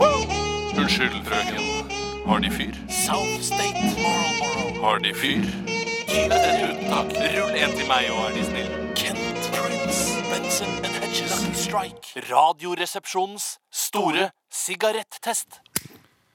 Unnskyld, 0.00 1.24
drøgen. 1.28 1.60
Har 2.26 2.38
de 2.38 2.50
fyr? 2.50 2.74
South 2.88 3.42
State 3.42 3.82
Marlboro. 4.04 4.84
Har 4.84 4.98
de 4.98 5.14
fyr? 5.14 5.44
Uten 6.08 6.84
takk. 6.92 7.10
Rull 7.34 7.54
en 7.62 7.72
til 7.78 7.86
meg 7.90 8.08
òg, 8.14 8.22
er 8.28 8.34
de 8.36 8.44
snill. 8.48 8.70
Kent 8.96 9.50
Prince. 9.56 10.00
Benson 10.30 10.72
and 10.84 10.94
Hedges. 11.00 11.30
Lucky 11.30 11.54
Strike. 11.54 12.24
Radioresepsjonens 12.32 13.58
store 13.72 14.30
sigarettest. 14.52 15.60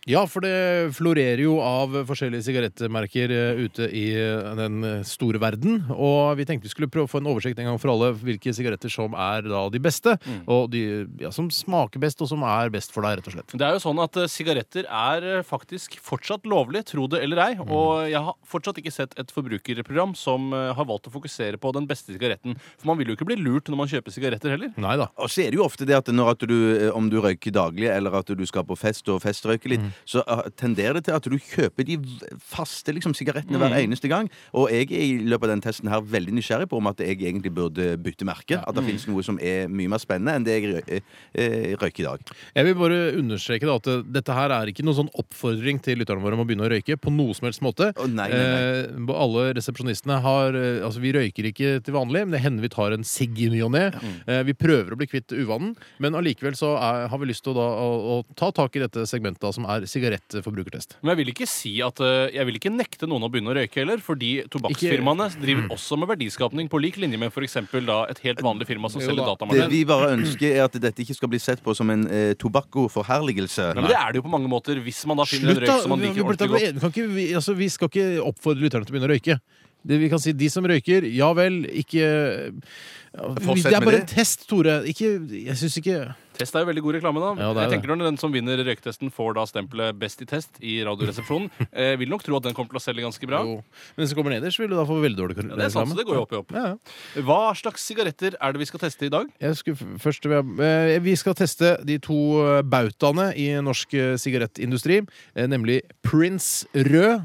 Ja, 0.05 0.21
for 0.29 0.45
det 0.45 0.93
florerer 0.93 1.39
jo 1.41 1.55
av 1.65 1.95
forskjellige 2.05 2.45
sigarettmerker 2.45 3.31
eh, 3.33 3.61
ute 3.65 3.87
i 3.89 4.03
eh, 4.13 4.51
den 4.53 4.85
eh, 4.85 4.99
store 5.01 5.39
verden. 5.41 5.79
Og 5.89 6.35
vi 6.37 6.45
tenkte 6.45 6.69
vi 6.69 6.73
skulle 6.75 6.91
prøve 6.93 7.09
å 7.09 7.09
få 7.09 7.23
en 7.23 7.29
oversikt 7.31 7.57
en 7.57 7.71
gang 7.71 7.79
for 7.81 7.89
alle 7.89 8.11
hvilke 8.19 8.53
sigaretter 8.53 8.93
som 8.93 9.17
er 9.17 9.47
da 9.49 9.63
de 9.73 9.81
beste, 9.81 10.13
og 10.45 10.69
de 10.75 10.83
ja, 11.23 11.31
som 11.33 11.47
smaker 11.49 12.03
best, 12.03 12.21
og 12.21 12.29
som 12.29 12.45
er 12.45 12.69
best 12.73 12.93
for 12.93 13.01
deg, 13.01 13.17
rett 13.17 13.29
og 13.31 13.33
slett. 13.33 13.55
Det 13.57 13.65
er 13.65 13.73
jo 13.73 13.81
sånn 13.81 14.03
at 14.03 14.19
sigaretter 14.29 14.85
er 14.85 15.41
faktisk 15.47 15.97
fortsatt 16.05 16.45
lovlig, 16.45 16.83
tro 16.85 17.07
det 17.09 17.23
eller 17.25 17.41
ei. 17.47 17.49
Og 17.65 18.05
jeg 18.11 18.21
har 18.29 18.37
fortsatt 18.45 18.83
ikke 18.83 18.93
sett 18.93 19.17
et 19.17 19.33
forbrukerprogram 19.33 20.13
som 20.19 20.53
har 20.53 20.85
valgt 20.85 21.09
å 21.09 21.15
fokusere 21.15 21.57
på 21.57 21.73
den 21.73 21.89
beste 21.89 22.13
sigaretten. 22.13 22.59
For 22.77 22.91
man 22.91 23.01
vil 23.01 23.09
jo 23.09 23.17
ikke 23.17 23.29
bli 23.31 23.39
lurt 23.41 23.73
når 23.73 23.81
man 23.81 23.89
kjøper 23.95 24.13
sigaretter 24.13 24.53
heller. 24.53 24.77
Nei 24.77 24.99
da. 25.01 25.09
Og 25.17 25.33
så 25.33 25.47
er 25.47 25.49
det 25.49 25.63
jo 25.63 25.65
ofte 25.65 25.89
det 25.89 25.97
at 25.97 26.13
når 26.13 26.35
at 26.35 26.45
du, 26.45 26.57
om 26.93 27.09
du 27.09 27.17
røyker 27.25 27.57
daglig, 27.57 27.89
eller 27.89 28.21
at 28.21 28.29
du 28.29 28.45
skal 28.45 28.69
på 28.69 28.77
fest 28.77 29.09
og 29.09 29.23
festrøyke 29.25 29.73
litt, 29.73 29.94
så 30.03 30.23
eh, 30.23 30.43
tenderer 30.59 30.99
det 30.99 31.05
til 31.07 31.17
at 31.17 31.29
du 31.29 31.37
kjøper 31.37 31.87
de 31.87 31.97
faste 32.41 32.93
liksom, 32.95 33.15
sigarettene 33.17 33.59
hver 33.61 33.77
eneste 33.79 34.11
gang. 34.11 34.29
Og 34.57 34.69
jeg 34.73 34.89
er 34.91 35.05
i 35.05 35.25
løpet 35.25 35.49
av 35.49 35.55
den 35.55 35.65
testen 35.65 35.91
her 35.91 36.03
veldig 36.03 36.35
nysgjerrig 36.37 36.69
på 36.71 36.79
om 36.81 36.91
at 36.91 37.01
jeg 37.03 37.17
egentlig 37.17 37.53
burde 37.55 37.95
bytte 38.01 38.27
merke. 38.27 38.59
At 38.61 38.75
det 38.77 38.85
finnes 38.85 39.07
noe 39.09 39.23
som 39.25 39.39
er 39.41 39.69
mye 39.71 39.91
mer 39.91 40.01
spennende 40.03 40.35
enn 40.39 40.47
det 40.47 40.57
jeg 40.59 41.01
eh, 41.33 41.73
røyker 41.79 42.03
i 42.03 42.07
dag. 42.07 42.35
Jeg 42.55 42.69
vil 42.69 42.77
bare 42.79 42.99
understreke 43.19 43.69
da 43.69 43.77
at 43.79 43.89
eh, 43.91 44.03
dette 44.17 44.35
her 44.35 44.53
er 44.55 44.71
ikke 44.71 44.85
noen 44.85 44.99
sånn 45.03 45.13
oppfordring 45.21 45.81
til 45.85 46.01
lytterne 46.01 46.23
våre 46.23 46.37
om 46.37 46.43
å 46.43 46.47
begynne 46.47 46.67
å 46.67 46.71
røyke 46.71 46.97
på 47.01 47.13
noe 47.13 47.35
som 47.37 47.49
helst 47.49 47.63
måte. 47.65 47.91
Oh, 48.01 48.09
nei, 48.09 48.27
nei, 48.31 48.41
nei. 48.41 48.63
Eh, 48.65 49.13
alle 49.15 49.47
resepsjonistene 49.57 50.19
har 50.25 50.57
eh, 50.59 50.81
Altså, 50.85 51.01
vi 51.01 51.13
røyker 51.15 51.47
ikke 51.49 51.79
til 51.85 51.95
vanlig, 51.95 52.25
men 52.25 52.35
det 52.35 52.41
hender 52.43 52.65
vi 52.65 52.71
tar 52.73 52.93
en 52.93 53.05
sigg 53.07 53.37
i 53.41 53.49
ny 53.53 53.61
og 53.65 53.71
ne. 53.75 53.87
Eh, 54.27 54.41
vi 54.47 54.55
prøver 54.57 54.93
å 54.93 54.99
bli 54.99 55.07
kvitt 55.09 55.33
uvanen, 55.33 55.73
men 56.03 56.17
allikevel 56.17 56.57
så 56.57 56.73
er, 56.77 57.07
har 57.11 57.21
vi 57.21 57.29
lyst 57.29 57.45
til 57.45 57.55
å, 57.55 57.57
da, 57.57 57.67
å, 57.85 58.15
å 58.15 58.37
ta 58.37 58.51
tak 58.55 58.75
i 58.77 58.83
dette 58.83 59.05
segmentet 59.09 59.43
da, 59.45 59.51
som 59.55 59.67
er 59.71 59.84
sigarettforbrukertest. 59.89 60.97
Men 61.01 61.13
jeg 61.13 61.19
vil 61.21 61.31
ikke 61.33 61.47
si 61.49 61.73
at 61.85 61.99
eh, 62.03 62.33
Jeg 62.35 62.47
vil 62.49 62.57
ikke 62.59 62.71
nekte 62.73 63.07
noen 63.09 63.25
å 63.25 63.29
begynne 63.31 63.51
å 63.53 63.55
røyke 63.57 63.81
heller, 63.81 64.01
fordi 64.03 64.31
tobakksfirmaene 64.51 65.27
driver 65.41 65.69
også 65.75 65.97
med 66.01 66.11
verdiskapning 66.13 66.69
på 66.71 66.81
lik 66.83 66.99
linje 67.01 67.19
med 67.21 67.31
f.eks. 67.33 67.57
et 67.61 68.21
helt 68.25 68.41
vanlig 68.45 68.67
firma 68.69 68.89
som 68.91 69.03
selger 69.03 69.25
da. 69.27 69.49
Det 69.55 69.67
vi 69.71 69.83
bare 69.89 70.13
ønsker, 70.17 70.47
er 70.55 70.65
at 70.67 70.77
dette 70.81 71.03
ikke 71.05 71.17
skal 71.17 71.31
bli 71.31 71.39
sett 71.41 71.63
på 71.65 71.75
som 71.77 71.89
en 71.93 72.07
eh, 72.09 72.33
tobakkoforherligelse. 72.41 73.71
Men 73.77 73.89
det 73.89 73.97
er 73.99 74.11
det 74.15 74.21
jo 74.21 74.25
på 74.27 74.33
mange 74.33 74.49
måter, 74.51 74.79
hvis 74.85 75.03
man 75.09 75.21
da 75.21 75.27
finner 75.29 75.53
en 75.53 75.59
Slutt, 75.59 75.67
da! 75.67 75.75
røyk 75.77 75.85
som 75.85 75.93
man 75.95 76.01
Vi, 76.03 76.09
liker 76.09 76.21
vi, 76.21 76.25
ordentlig 76.29 76.49
godt. 76.55 76.65
vi, 76.65 76.81
kan 76.85 76.95
ikke, 76.95 77.07
vi, 77.15 77.27
altså, 77.41 77.55
vi 77.57 77.69
skal 77.73 77.91
ikke 77.91 78.07
oppfordre 78.25 78.65
lytterne 78.65 78.87
til 78.87 78.93
å 78.93 78.97
begynne 78.97 79.09
å 79.09 79.15
røyke. 79.15 79.39
Det, 79.85 79.99
vi 80.01 80.09
kan 80.09 80.21
si 80.21 80.33
de 80.33 80.47
som 80.49 80.65
røyker, 80.65 81.05
ja 81.13 81.27
vel, 81.37 81.59
ikke 81.69 82.01
ja, 82.01 83.27
Fortsett 83.45 83.69
Det 83.69 83.75
er 83.77 83.83
med 83.83 83.85
bare 83.85 83.99
det. 83.99 84.05
en 84.07 84.09
test, 84.11 84.47
Tore. 84.49 84.79
Ikke, 84.89 85.11
jeg 85.29 85.57
syns 85.61 85.77
ikke 85.79 85.99
Test 86.35 86.55
er 86.55 86.65
jo 86.65 86.67
veldig 86.69 86.81
god 86.83 86.95
reklame, 86.97 87.21
da. 87.23 87.29
Ja, 87.39 87.49
det 87.55 87.61
er 87.61 87.65
jeg 87.69 87.73
tenker 87.79 87.91
Når 87.95 88.05
den 88.09 88.17
som 88.19 88.33
vinner 88.33 88.59
røyketesten, 88.59 89.11
får 89.15 89.35
da 89.37 89.45
stempelet 89.47 89.95
'Best 89.99 90.21
i 90.21 90.25
test' 90.27 90.59
i 90.61 90.73
Radioresepsjonen. 90.83 91.49
Jeg 91.71 91.97
vil 92.01 92.09
nok 92.11 92.23
tro 92.23 92.35
at 92.37 92.43
den 92.43 92.53
kommer 92.57 92.75
til 92.75 92.79
å 92.81 92.83
selge 92.83 93.05
ganske 93.05 93.27
bra. 93.29 93.39
Jo. 93.47 93.55
Men 93.95 94.03
hvis 94.03 94.11
den 94.13 94.17
kommer 94.19 94.35
nederst, 94.35 94.59
vil 94.59 94.69
du 94.69 94.75
da 94.75 94.83
få 94.85 94.99
veldig 95.01 95.19
dårlig 95.19 95.37
Ja, 95.37 95.55
det 95.55 95.65
er 95.69 95.73
sant, 95.73 95.89
så 95.93 95.95
det 95.97 96.05
går 96.09 96.15
jo 96.19 96.25
opp 96.25 96.33
i 96.35 96.39
opp. 96.41 96.51
Ja, 96.51 96.65
ja. 96.73 97.21
Hva 97.23 97.39
slags 97.55 97.85
sigaretter 97.87 98.35
er 98.39 98.51
det 98.51 98.59
vi 98.59 98.65
skal 98.69 98.79
teste 98.83 99.05
i 99.07 99.13
dag? 99.13 99.29
Jeg 99.39 99.55
skulle 99.55 99.77
f- 99.79 100.01
først 100.03 100.25
eh, 100.27 100.99
Vi 100.99 101.15
skal 101.15 101.33
teste 101.39 101.77
de 101.85 101.97
to 102.03 102.19
eh, 102.43 102.61
bautaene 102.63 103.31
i 103.39 103.47
norsk 103.63 103.93
eh, 103.95 104.15
sigarettindustri, 104.19 105.01
eh, 105.35 105.47
nemlig 105.47 105.81
Prince 106.03 106.65
Rød 106.75 107.23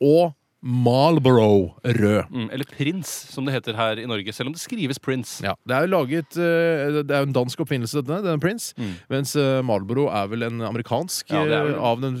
og 0.00 0.34
Marlboro 0.62 1.74
Rød. 1.84 2.24
Mm, 2.30 2.48
eller 2.52 2.64
Prins, 2.76 3.08
som 3.32 3.46
det 3.46 3.54
heter 3.54 3.76
her 3.78 3.98
i 4.02 4.06
Norge. 4.08 4.32
Selv 4.36 4.50
om 4.50 4.52
det 4.52 4.60
skrives 4.60 4.98
Prince. 5.00 5.40
Ja, 5.44 5.54
Det 5.66 5.76
er 5.76 5.86
jo 5.86 5.90
laget 5.94 6.36
eh, 6.36 7.00
Det 7.02 7.10
er 7.10 7.22
jo 7.24 7.28
en 7.30 7.32
dansk 7.36 7.60
oppfinnelse, 7.64 8.02
denne, 8.04 8.20
denne 8.26 8.40
Prince. 8.42 8.74
Mm. 8.76 8.92
Mens 9.10 9.34
eh, 9.40 9.62
Marlboro 9.64 10.08
er 10.12 10.28
vel 10.32 10.42
en 10.48 10.60
amerikansk 10.68 11.30
Ja, 11.32 11.44
det 11.48 11.56
er 11.56 11.64
vel- 11.64 11.74
eh, 11.74 11.88
av 11.90 12.00
den 12.04 12.18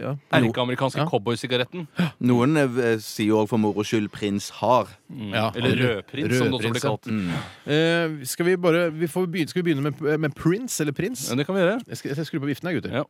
ja. 0.00 0.14
Erkeamerikanske 0.32 1.02
Ja. 1.02 1.06
cowboysigaretten. 1.10 1.86
Noen 2.20 2.56
sier 3.04 3.26
jo 3.34 3.42
òg 3.44 3.48
for 3.48 3.58
moro 3.58 3.84
skyld 3.84 4.08
'prins 4.10 4.50
har'. 4.62 4.88
Mm. 5.12 5.30
Ja, 5.34 5.50
Eller 5.54 5.76
rødprins, 5.76 6.38
som 6.38 6.46
det 6.48 6.54
også 6.54 6.72
blir 6.72 6.80
kalt. 6.80 7.06
ja. 7.06 7.72
Eh, 7.72 8.24
skal 8.24 8.46
vi 8.46 8.56
bare 8.56 8.90
vi 8.90 9.06
får 9.06 9.26
begynne, 9.26 9.48
Skal 9.48 9.62
vi 9.62 9.72
begynne 9.74 9.82
med, 9.92 10.18
med 10.20 10.34
Prince, 10.34 10.80
eller 10.82 10.92
Prins? 10.92 11.28
Det 11.28 11.46
kan 11.46 11.54
vi 11.54 11.60
gjøre. 11.60 11.80
Jeg 11.88 11.96
skal, 11.96 12.08
jeg 12.08 12.16
skal 12.16 12.24
skru 12.26 12.40
på 12.40 12.46
viften 12.46 12.68
her, 12.68 12.74
gutter. 12.80 12.92
Ja. 12.92 13.02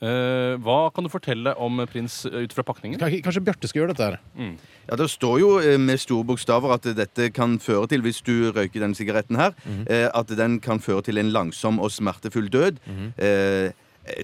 Eh, 0.00 0.54
hva 0.62 0.92
kan 0.94 1.02
du 1.02 1.10
fortelle 1.10 1.56
om 1.58 1.80
prins 1.90 2.20
eh, 2.28 2.44
ut 2.46 2.52
fra 2.54 2.62
pakningen? 2.62 3.00
Kan- 3.00 3.10
Kanskje 3.24 3.42
Bjarte 3.42 3.66
skal 3.66 3.82
gjøre 3.82 3.94
dette 3.96 4.06
her. 4.12 4.18
Ja, 4.88 4.94
Det 5.00 5.08
står 5.10 5.40
jo 5.42 5.48
eh, 5.58 5.74
med 5.82 5.98
store 5.98 6.24
bokstaver 6.28 6.70
at 6.76 6.86
dette 6.94 7.32
kan 7.34 7.58
føre 7.58 7.88
til, 7.90 8.00
hvis 8.06 8.22
du 8.22 8.52
røyker 8.54 8.80
den 8.84 8.94
sigaretten 8.94 9.36
her, 9.40 9.56
eh, 9.90 10.06
at 10.14 10.30
den 10.38 10.60
kan 10.62 10.78
føre 10.78 11.02
til 11.02 11.18
en 11.18 11.32
langsom 11.34 11.80
og 11.82 11.90
smertefull 11.90 12.46
død. 12.48 12.78
eh, 13.18 13.26
eh, 13.26 13.72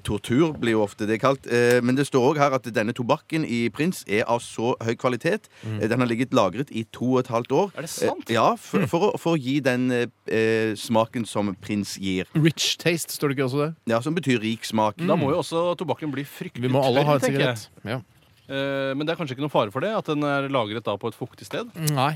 tortur 0.06 0.53
blir 0.59 0.77
jo 0.77 0.84
ofte 0.84 1.06
det 1.09 1.21
kalt. 1.22 1.47
Eh, 1.47 1.81
men 1.84 1.99
det 1.99 2.06
står 2.09 2.31
òg 2.31 2.41
her 2.43 2.56
at 2.56 2.67
denne 2.75 2.95
tobakken 2.97 3.47
i 3.47 3.67
Prins 3.75 4.03
er 4.09 4.25
av 4.31 4.43
så 4.45 4.75
høy 4.84 4.95
kvalitet. 5.00 5.49
Mm. 5.65 5.78
den 5.91 6.00
har 6.00 6.11
ligget 6.11 6.34
lagret 6.37 6.71
i 6.71 6.84
to 6.95 7.15
og 7.15 7.25
et 7.25 7.31
halvt 7.33 7.53
år. 7.53 7.71
Er 7.77 7.87
det 7.87 7.93
sant? 7.93 8.27
Eh, 8.28 8.37
ja, 8.37 8.47
for, 8.61 8.87
for, 8.91 9.09
å, 9.09 9.21
for 9.21 9.37
å 9.37 9.41
gi 9.41 9.59
den 9.65 9.91
eh, 9.95 10.06
eh, 10.27 10.72
smaken 10.78 11.27
som 11.28 11.53
Prins 11.62 11.97
gir. 12.00 12.28
Rich 12.34 12.75
taste, 12.83 13.15
står 13.15 13.33
det 13.33 13.39
ikke 13.39 13.49
også 13.49 13.62
det? 13.65 13.71
Ja, 13.93 14.00
Som 14.05 14.17
betyr 14.17 14.43
rik 14.43 14.67
smak. 14.69 15.00
Da 15.00 15.17
må 15.19 15.33
jo 15.33 15.41
også 15.43 15.71
tobakken 15.81 16.12
bli 16.15 16.27
fryktelig 16.28 16.69
Vi 16.69 16.75
må 16.75 16.83
alle 16.84 17.05
ha 17.06 17.19
en 17.19 17.25
sigarett. 17.25 17.69
Ja. 17.84 18.01
Eh, 18.45 18.93
men 18.93 19.06
det 19.06 19.15
er 19.15 19.21
kanskje 19.21 19.39
ikke 19.39 19.47
noe 19.47 19.53
fare 19.53 19.72
for 19.75 19.84
det? 19.84 19.95
At 19.97 20.11
den 20.11 20.25
er 20.28 20.51
lagret 20.53 20.84
da 20.84 20.97
på 21.01 21.12
et 21.12 21.19
fuktig 21.19 21.49
sted? 21.49 21.71
Nei. 21.95 22.15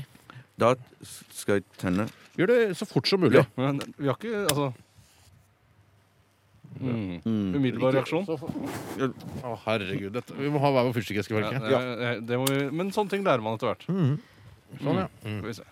Da 0.59 0.73
skal 0.99 1.59
jeg 1.59 1.65
tenne. 1.79 2.09
Gjør 2.37 2.51
det 2.51 2.59
så 2.79 2.87
fort 2.87 3.07
som 3.09 3.21
mulig. 3.23 3.45
Men 3.59 3.79
vi 3.97 4.09
har 4.09 4.17
ikke 4.19 4.45
Altså 4.49 4.71
mm. 6.77 7.55
Umiddelbar 7.57 7.95
reaksjon. 7.97 8.25
Å, 8.29 9.55
herregud. 9.65 10.13
Dette. 10.15 10.35
Vi 10.37 10.51
må 10.53 10.61
ha 10.63 10.71
hver 10.75 10.87
vår 10.89 10.95
fyrstikkeske, 10.99 11.41
Ja, 11.41 11.51
jeg. 11.59 11.97
eh, 12.09 12.21
det 12.29 12.39
må 12.39 12.45
vi, 12.49 12.59
men 12.71 12.91
sånne 12.95 13.09
ting 13.15 13.25
lærer 13.25 13.41
man 13.43 13.57
etter 13.57 13.71
hvert. 13.71 13.85
Sånn, 13.87 15.01
ja. 15.01 15.07
Skal 15.23 15.47
vi 15.49 15.57
se. 15.57 15.67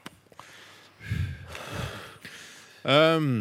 Um, 2.88 3.32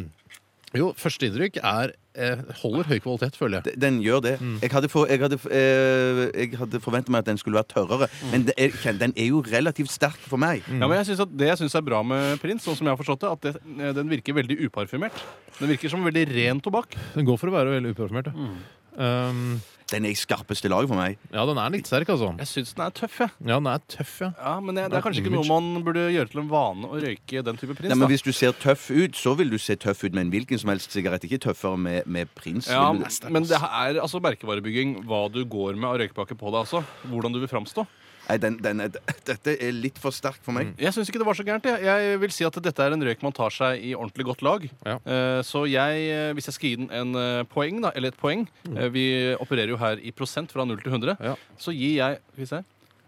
jo, 0.78 0.90
førsteinntrykk 0.98 1.58
er 1.62 1.92
eh, 2.16 2.42
holder 2.62 2.88
høy 2.90 2.96
kvalitet, 3.04 3.36
føler 3.38 3.60
jeg. 3.60 3.78
Den 3.82 4.00
gjør 4.04 4.22
det. 4.24 4.34
Jeg 4.62 4.72
hadde, 4.72 4.90
for, 4.92 5.10
jeg 5.10 5.22
hadde, 5.22 5.38
eh, 5.50 6.22
jeg 6.32 6.60
hadde 6.60 6.80
forventa 6.84 7.12
meg 7.12 7.24
at 7.24 7.30
den 7.30 7.40
skulle 7.40 7.60
være 7.60 7.70
tørrere, 7.74 8.08
men 8.32 8.46
det 8.48 8.56
er, 8.60 8.74
kjenn, 8.82 9.00
den 9.02 9.14
er 9.16 9.30
jo 9.30 9.42
relativt 9.46 9.92
sterk 9.94 10.18
for 10.30 10.40
meg. 10.42 10.64
Ja, 10.70 10.86
men 10.86 10.96
jeg 11.00 11.10
synes 11.10 11.24
at 11.26 11.36
Det 11.36 11.50
jeg 11.50 11.60
syns 11.60 11.76
er 11.78 11.84
bra 11.86 12.02
med 12.06 12.40
Prins, 12.42 12.64
sånn 12.64 12.78
som 12.78 12.88
jeg 12.88 12.96
har 12.96 13.00
forstått 13.00 13.24
det, 13.24 13.32
at 13.32 13.46
det, 13.46 13.54
eh, 13.78 13.94
den 13.96 14.10
virker 14.12 14.36
veldig 14.38 14.58
uparfymert. 14.66 15.22
Den 15.60 15.72
virker 15.74 15.92
som 15.92 16.04
veldig 16.06 16.26
ren 16.32 16.60
tobakk. 16.64 16.96
Den 17.14 17.28
går 17.28 17.40
for 17.40 17.52
å 17.52 17.56
være 17.58 17.78
veldig 17.78 17.94
uparfymert. 17.96 18.32
Ja. 18.32 18.50
Um, 18.96 19.58
Den 19.92 20.02
er 20.08 20.10
i 20.10 20.18
skarpeste 20.18 20.66
laget 20.66 20.90
for 20.90 20.98
meg. 20.98 21.18
ja, 21.30 21.44
den 21.46 21.58
er 21.62 21.70
litt 21.70 21.86
sterk, 21.86 22.08
altså. 22.10 22.32
Jeg 22.40 22.50
syns 22.50 22.72
den 22.74 22.82
er 22.88 22.94
tøff, 22.96 23.20
jeg. 23.22 23.30
Ja, 23.46 23.58
den 23.60 23.68
er 23.70 23.82
tøff, 23.86 24.14
ja. 24.24 24.30
Ja, 24.34 24.54
men 24.58 24.80
jeg, 24.80 24.90
det 24.90 24.98
er 24.98 25.04
kanskje 25.04 25.22
ikke 25.22 25.34
noe 25.36 25.46
man 25.46 25.84
burde 25.86 26.08
gjøre 26.10 26.32
til 26.32 26.40
en 26.42 26.48
vane 26.50 26.90
å 26.90 26.98
røyke 27.04 27.42
den 27.46 27.60
type 27.60 27.76
Prins. 27.78 27.92
Nei, 27.92 27.98
men 28.00 28.08
da. 28.08 28.10
Hvis 28.10 28.24
du 28.26 28.32
ser 28.34 28.56
tøff 28.58 28.88
ut, 28.90 29.14
så 29.14 29.36
vil 29.38 29.52
du 29.52 29.58
se 29.62 29.76
tøff 29.78 30.02
ut 30.02 30.10
med 30.10 30.24
en 30.24 30.32
hvilken 30.34 30.58
som 30.58 30.72
helst 30.74 30.90
sigarett. 30.96 31.22
Ikke 31.28 31.38
tøffere 31.46 31.78
med, 31.78 32.02
med 32.10 32.32
prins. 32.34 32.66
Ja, 32.72 32.88
men 32.90 33.46
det 33.46 33.60
er 33.62 34.00
altså 34.02 34.18
merkevarebygging 34.24 35.04
hva 35.06 35.28
du 35.30 35.44
går 35.46 35.78
med 35.78 35.86
av 35.92 36.00
røykpakke 36.02 36.34
på 36.34 36.50
deg, 36.50 36.64
altså. 36.64 36.82
Hvordan 37.06 37.36
du 37.36 37.38
vil 37.44 37.52
framstå. 37.54 37.86
Nei, 38.26 38.36
den, 38.42 38.56
den 38.62 38.80
er, 38.82 38.90
dette 39.28 39.54
er 39.54 39.74
litt 39.76 39.98
for 40.02 40.14
sterkt 40.14 40.42
for 40.46 40.56
meg. 40.56 40.72
Jeg 40.82 40.94
syns 40.94 41.10
ikke 41.10 41.20
det 41.22 41.28
var 41.28 41.38
så 41.38 41.46
gærent. 41.46 41.66
Jeg. 41.70 41.82
jeg 41.86 42.20
vil 42.22 42.34
si 42.34 42.46
at 42.48 42.58
dette 42.62 42.82
er 42.86 42.96
en 42.96 43.06
røyk 43.06 43.22
man 43.22 43.34
tar 43.36 43.54
seg 43.54 43.82
i 43.86 43.94
ordentlig 43.94 44.26
godt 44.32 44.42
lag. 44.46 44.68
Ja. 44.86 44.96
Eh, 44.98 45.40
Så 45.46 45.66
jeg, 45.70 46.06
eh, 46.10 46.32
hvis 46.34 46.50
jeg 46.50 46.56
skal 46.58 46.72
gi 46.72 46.78
den 46.82 46.90
en 46.90 47.14
eh, 47.20 47.42
poeng, 47.50 47.82
da, 47.84 47.92
eller 47.94 48.10
et 48.14 48.18
poeng 48.18 48.46
eh, 48.74 48.88
Vi 48.90 49.04
opererer 49.38 49.70
jo 49.74 49.78
her 49.80 50.02
i 50.02 50.10
prosent 50.16 50.50
fra 50.54 50.66
0 50.66 50.80
til 50.82 50.90
100. 50.96 51.16
Ja. 51.22 51.36
Så 51.60 51.74
gir 51.76 52.00
jeg 52.00 52.18
Skal 52.32 52.42
vi 52.42 52.50
se. 52.54 52.64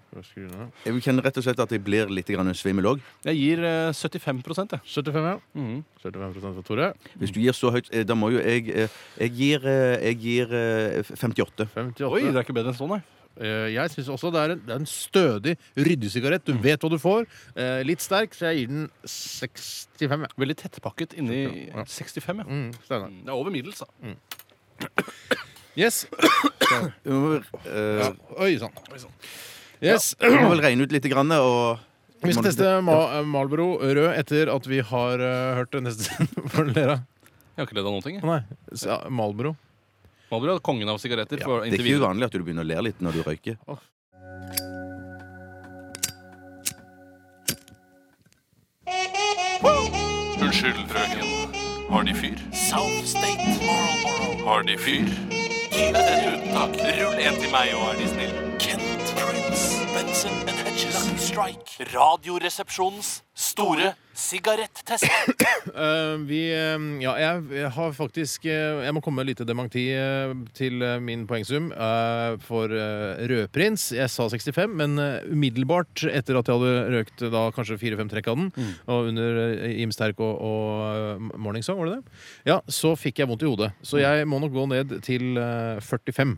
Jeg 0.09 0.25
skru? 0.25 0.44
Jeg 0.87 0.94
vil 0.94 1.03
kjenne 1.05 1.23
rett 1.25 1.37
og 1.37 1.44
slett 1.44 1.59
at 1.61 1.73
jeg 1.75 1.82
blir 1.85 2.09
litt 2.09 2.31
grann 2.32 2.49
svimmel 2.56 2.87
òg. 2.94 3.03
Jeg 3.26 3.37
gir 3.37 3.61
eh, 3.61 3.91
75 3.93 4.41
jeg. 4.73 4.81
75, 4.87 5.26
ja. 5.29 5.35
Mm. 5.53 5.82
75% 6.00 6.56
for 6.56 6.65
Tore. 6.70 6.88
Hvis 7.20 7.35
du 7.35 7.43
gir 7.43 7.53
så 7.59 7.75
høyt, 7.75 7.91
eh, 7.93 8.06
da 8.09 8.17
må 8.17 8.31
jo 8.32 8.41
jeg 8.41 8.70
eh, 8.73 8.97
Jeg 9.20 9.35
gir, 9.37 9.67
eh, 9.69 9.99
jeg 10.09 10.20
gir 10.23 10.55
eh, 10.56 11.03
58. 11.12 11.69
58. 11.75 12.09
Oi, 12.09 12.23
det 12.31 12.37
er 12.37 12.47
ikke 12.47 12.56
bedre 12.56 12.73
enn 12.73 12.79
sånn, 12.81 12.97
nei. 12.97 13.03
Eh, 13.38 13.69
Jeg 13.75 13.90
syns 13.94 14.08
også 14.11 14.32
det 14.35 14.40
er, 14.43 14.55
en, 14.56 14.62
det 14.67 14.75
er 14.75 14.81
en 14.82 14.88
stødig, 14.90 15.56
ryddig 15.79 16.11
sigarett. 16.11 16.44
Du 16.44 16.55
vet 16.64 16.81
hva 16.82 16.90
du 16.90 16.99
får. 16.99 17.26
Eh, 17.55 17.82
litt 17.87 18.02
sterk, 18.02 18.35
så 18.35 18.50
jeg 18.50 18.64
gir 18.64 18.73
den 18.73 18.87
65. 19.06 20.25
Ja. 20.26 20.31
Veldig 20.43 20.56
tettpakket 20.64 21.14
inni 21.19 21.40
Ja. 21.70 21.85
65, 21.87 22.43
ja. 22.43 22.49
Mm, 22.49 22.73
Steinar. 22.85 23.12
Det 23.14 23.29
er 23.31 23.37
over 23.38 23.55
middels, 23.55 23.82
da. 23.85 24.88
Yes. 25.79 26.06
Vi 27.05 27.11
må, 27.14 27.37
eh, 27.67 28.00
Ja. 28.02 28.11
Oi 28.43 28.56
sann. 28.58 28.75
Yes. 29.81 30.14
vi 30.19 30.34
må 30.34 30.49
vel 30.50 30.61
regne 30.64 30.82
ut 30.88 30.93
litt, 30.93 31.06
grann, 31.06 31.31
og 31.38 31.79
Vi 32.25 32.32
skal 32.34 32.49
teste 32.49 32.82
Ma 32.82 33.23
Malbro 33.23 33.76
rød 33.79 34.11
etter 34.19 34.50
at 34.50 34.67
vi 34.67 34.81
har 34.82 35.23
uh, 35.23 35.55
hørt 35.61 35.70
det 35.70 35.84
neste 35.87 36.26
dere. 36.75 36.99
Jeg 37.55 37.62
har 37.62 37.67
ikke 37.69 37.79
ledd 37.79 37.87
av 37.87 37.94
noen 37.94 38.02
ting. 38.02 38.19
jeg. 38.19 38.26
Nei. 38.26 38.43
Ja, 38.82 38.99
Marlboro. 40.31 40.57
Er 40.57 40.65
kongen 40.65 40.89
av 40.89 40.99
sigaretter. 41.03 41.41
for 41.45 41.65
Det 41.65 41.79
er 41.79 41.85
ikke 41.85 42.01
uvanlig 42.03 42.29
at 42.29 42.33
du 42.37 42.43
begynner 42.43 42.67
å 42.67 42.71
le 42.73 42.83
litt 42.91 43.01
når 43.05 43.19
du 43.19 43.23
røyker. 43.27 43.57
Unnskyld, 50.41 50.77
frøken. 50.89 51.55
Har 51.91 52.05
De 52.05 52.15
fyr? 52.15 52.37
South 52.53 53.05
State 53.05 53.47
Marlboro. 53.67 54.45
Har 54.47 54.63
De 54.63 54.77
fyr? 54.79 55.09
Keep 55.73 55.97
it 55.97 56.27
uten 56.29 56.53
takk. 56.55 56.77
Rull 56.99 57.21
en 57.25 57.39
til 57.41 57.51
meg, 57.53 57.73
og 57.75 57.89
er 57.93 57.99
De 58.03 58.09
snill. 58.13 58.35
Kent 58.61 59.13
Prince. 59.17 59.65
Benson 59.95 60.37
and 60.49 60.59
Hedges. 60.67 60.99
Strike. 61.23 61.89
Radioresepsjonens 61.95 63.23
store 63.35 63.95
sigarettest. 64.19 65.06
Uh, 65.73 66.19
vi 66.31 66.43
uh, 66.53 66.76
Ja, 67.03 67.15
jeg, 67.20 67.44
jeg 67.61 67.70
har 67.75 67.94
faktisk 67.97 68.47
uh, 68.49 68.82
Jeg 68.85 68.94
må 68.97 69.03
komme 69.05 69.20
med 69.23 69.29
et 69.29 69.35
lite 69.35 69.47
dementi 69.49 69.85
eh, 69.94 70.32
til 70.56 70.82
eh, 70.85 70.99
min 71.03 71.25
poengsum 71.29 71.70
eh, 71.73 72.37
for 72.44 72.70
uh, 72.73 73.19
Rødprins. 73.29 73.88
Jeg 73.97 74.11
sa 74.12 74.26
65, 74.31 74.75
men 74.79 74.99
eh, 75.03 75.26
umiddelbart 75.32 76.05
etter 76.11 76.38
at 76.38 76.49
jeg 76.49 76.59
hadde 76.59 76.94
røkt 76.94 77.25
da 77.32 77.43
kanskje 77.55 77.79
fire-fem 77.81 78.11
trekk 78.11 78.31
av 78.32 78.41
den, 78.41 78.50
og 78.88 79.11
under 79.11 79.41
uh, 79.41 79.67
Imsterk 79.82 80.20
og, 80.25 80.35
og 80.43 80.85
eh, 80.88 81.38
Morning 81.38 81.65
var 81.69 81.88
det 81.88 81.97
det? 81.99 82.19
Ja, 82.49 82.59
så 82.70 82.94
fikk 82.99 83.20
jeg 83.20 83.29
vondt 83.31 83.44
i 83.44 83.50
hodet. 83.50 83.70
Så 83.87 84.00
jeg 84.00 84.26
må 84.29 84.41
nok 84.43 84.55
gå 84.55 84.67
ned 84.70 84.94
til 85.06 85.38
eh, 85.41 85.81
45. 85.85 86.35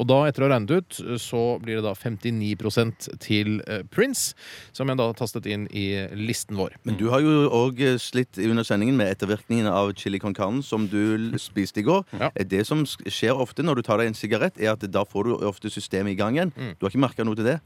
Og 0.00 0.08
da, 0.08 0.18
etter 0.28 0.44
å 0.44 0.48
ha 0.48 0.54
regnet 0.54 0.72
ut, 0.82 1.00
så 1.22 1.42
blir 1.62 1.80
det 1.80 1.86
da 1.86 1.94
59 1.96 3.10
til 3.22 3.60
eh, 3.66 3.84
Prince, 3.92 4.36
som 4.74 4.90
jeg 4.90 5.00
da 5.00 5.08
tastet 5.16 5.48
inn 5.50 5.68
i 5.70 5.86
listen 6.18 6.58
vår. 6.58 6.76
Men 6.88 6.98
du 7.00 7.08
har 7.12 7.21
jo 7.22 7.48
òg 7.50 7.80
slitt 8.02 8.38
under 8.42 8.64
sendingen 8.66 8.96
med 8.98 9.10
ettervirkningene 9.14 9.70
av 9.72 9.92
chili 9.98 10.18
con 10.22 10.34
carne 10.34 10.62
som 10.62 10.86
du 10.88 11.32
spiste 11.38 11.80
i 11.80 11.86
går. 11.86 12.04
Ja. 12.18 12.30
Eh, 12.36 12.44
Det 12.44 12.66
som 12.66 12.84
skjer 12.86 13.32
ofte 13.38 13.62
når 13.64 13.76
du 13.80 13.82
tar 13.82 13.98
deg 14.02 14.10
en 14.12 14.14
sigarett, 14.18 14.58
er 14.60 14.72
at 14.74 14.84
da 14.90 15.04
får 15.04 15.24
du 15.24 15.34
ofte 15.46 15.70
systemet 15.70 16.12
i 16.12 16.18
gang 16.20 16.36
igjen. 16.36 16.52
Du 16.78 16.86
har 16.86 16.90
ikke 16.92 17.06
merka 17.06 17.24
noe 17.24 17.34
til 17.38 17.44
det? 17.44 17.60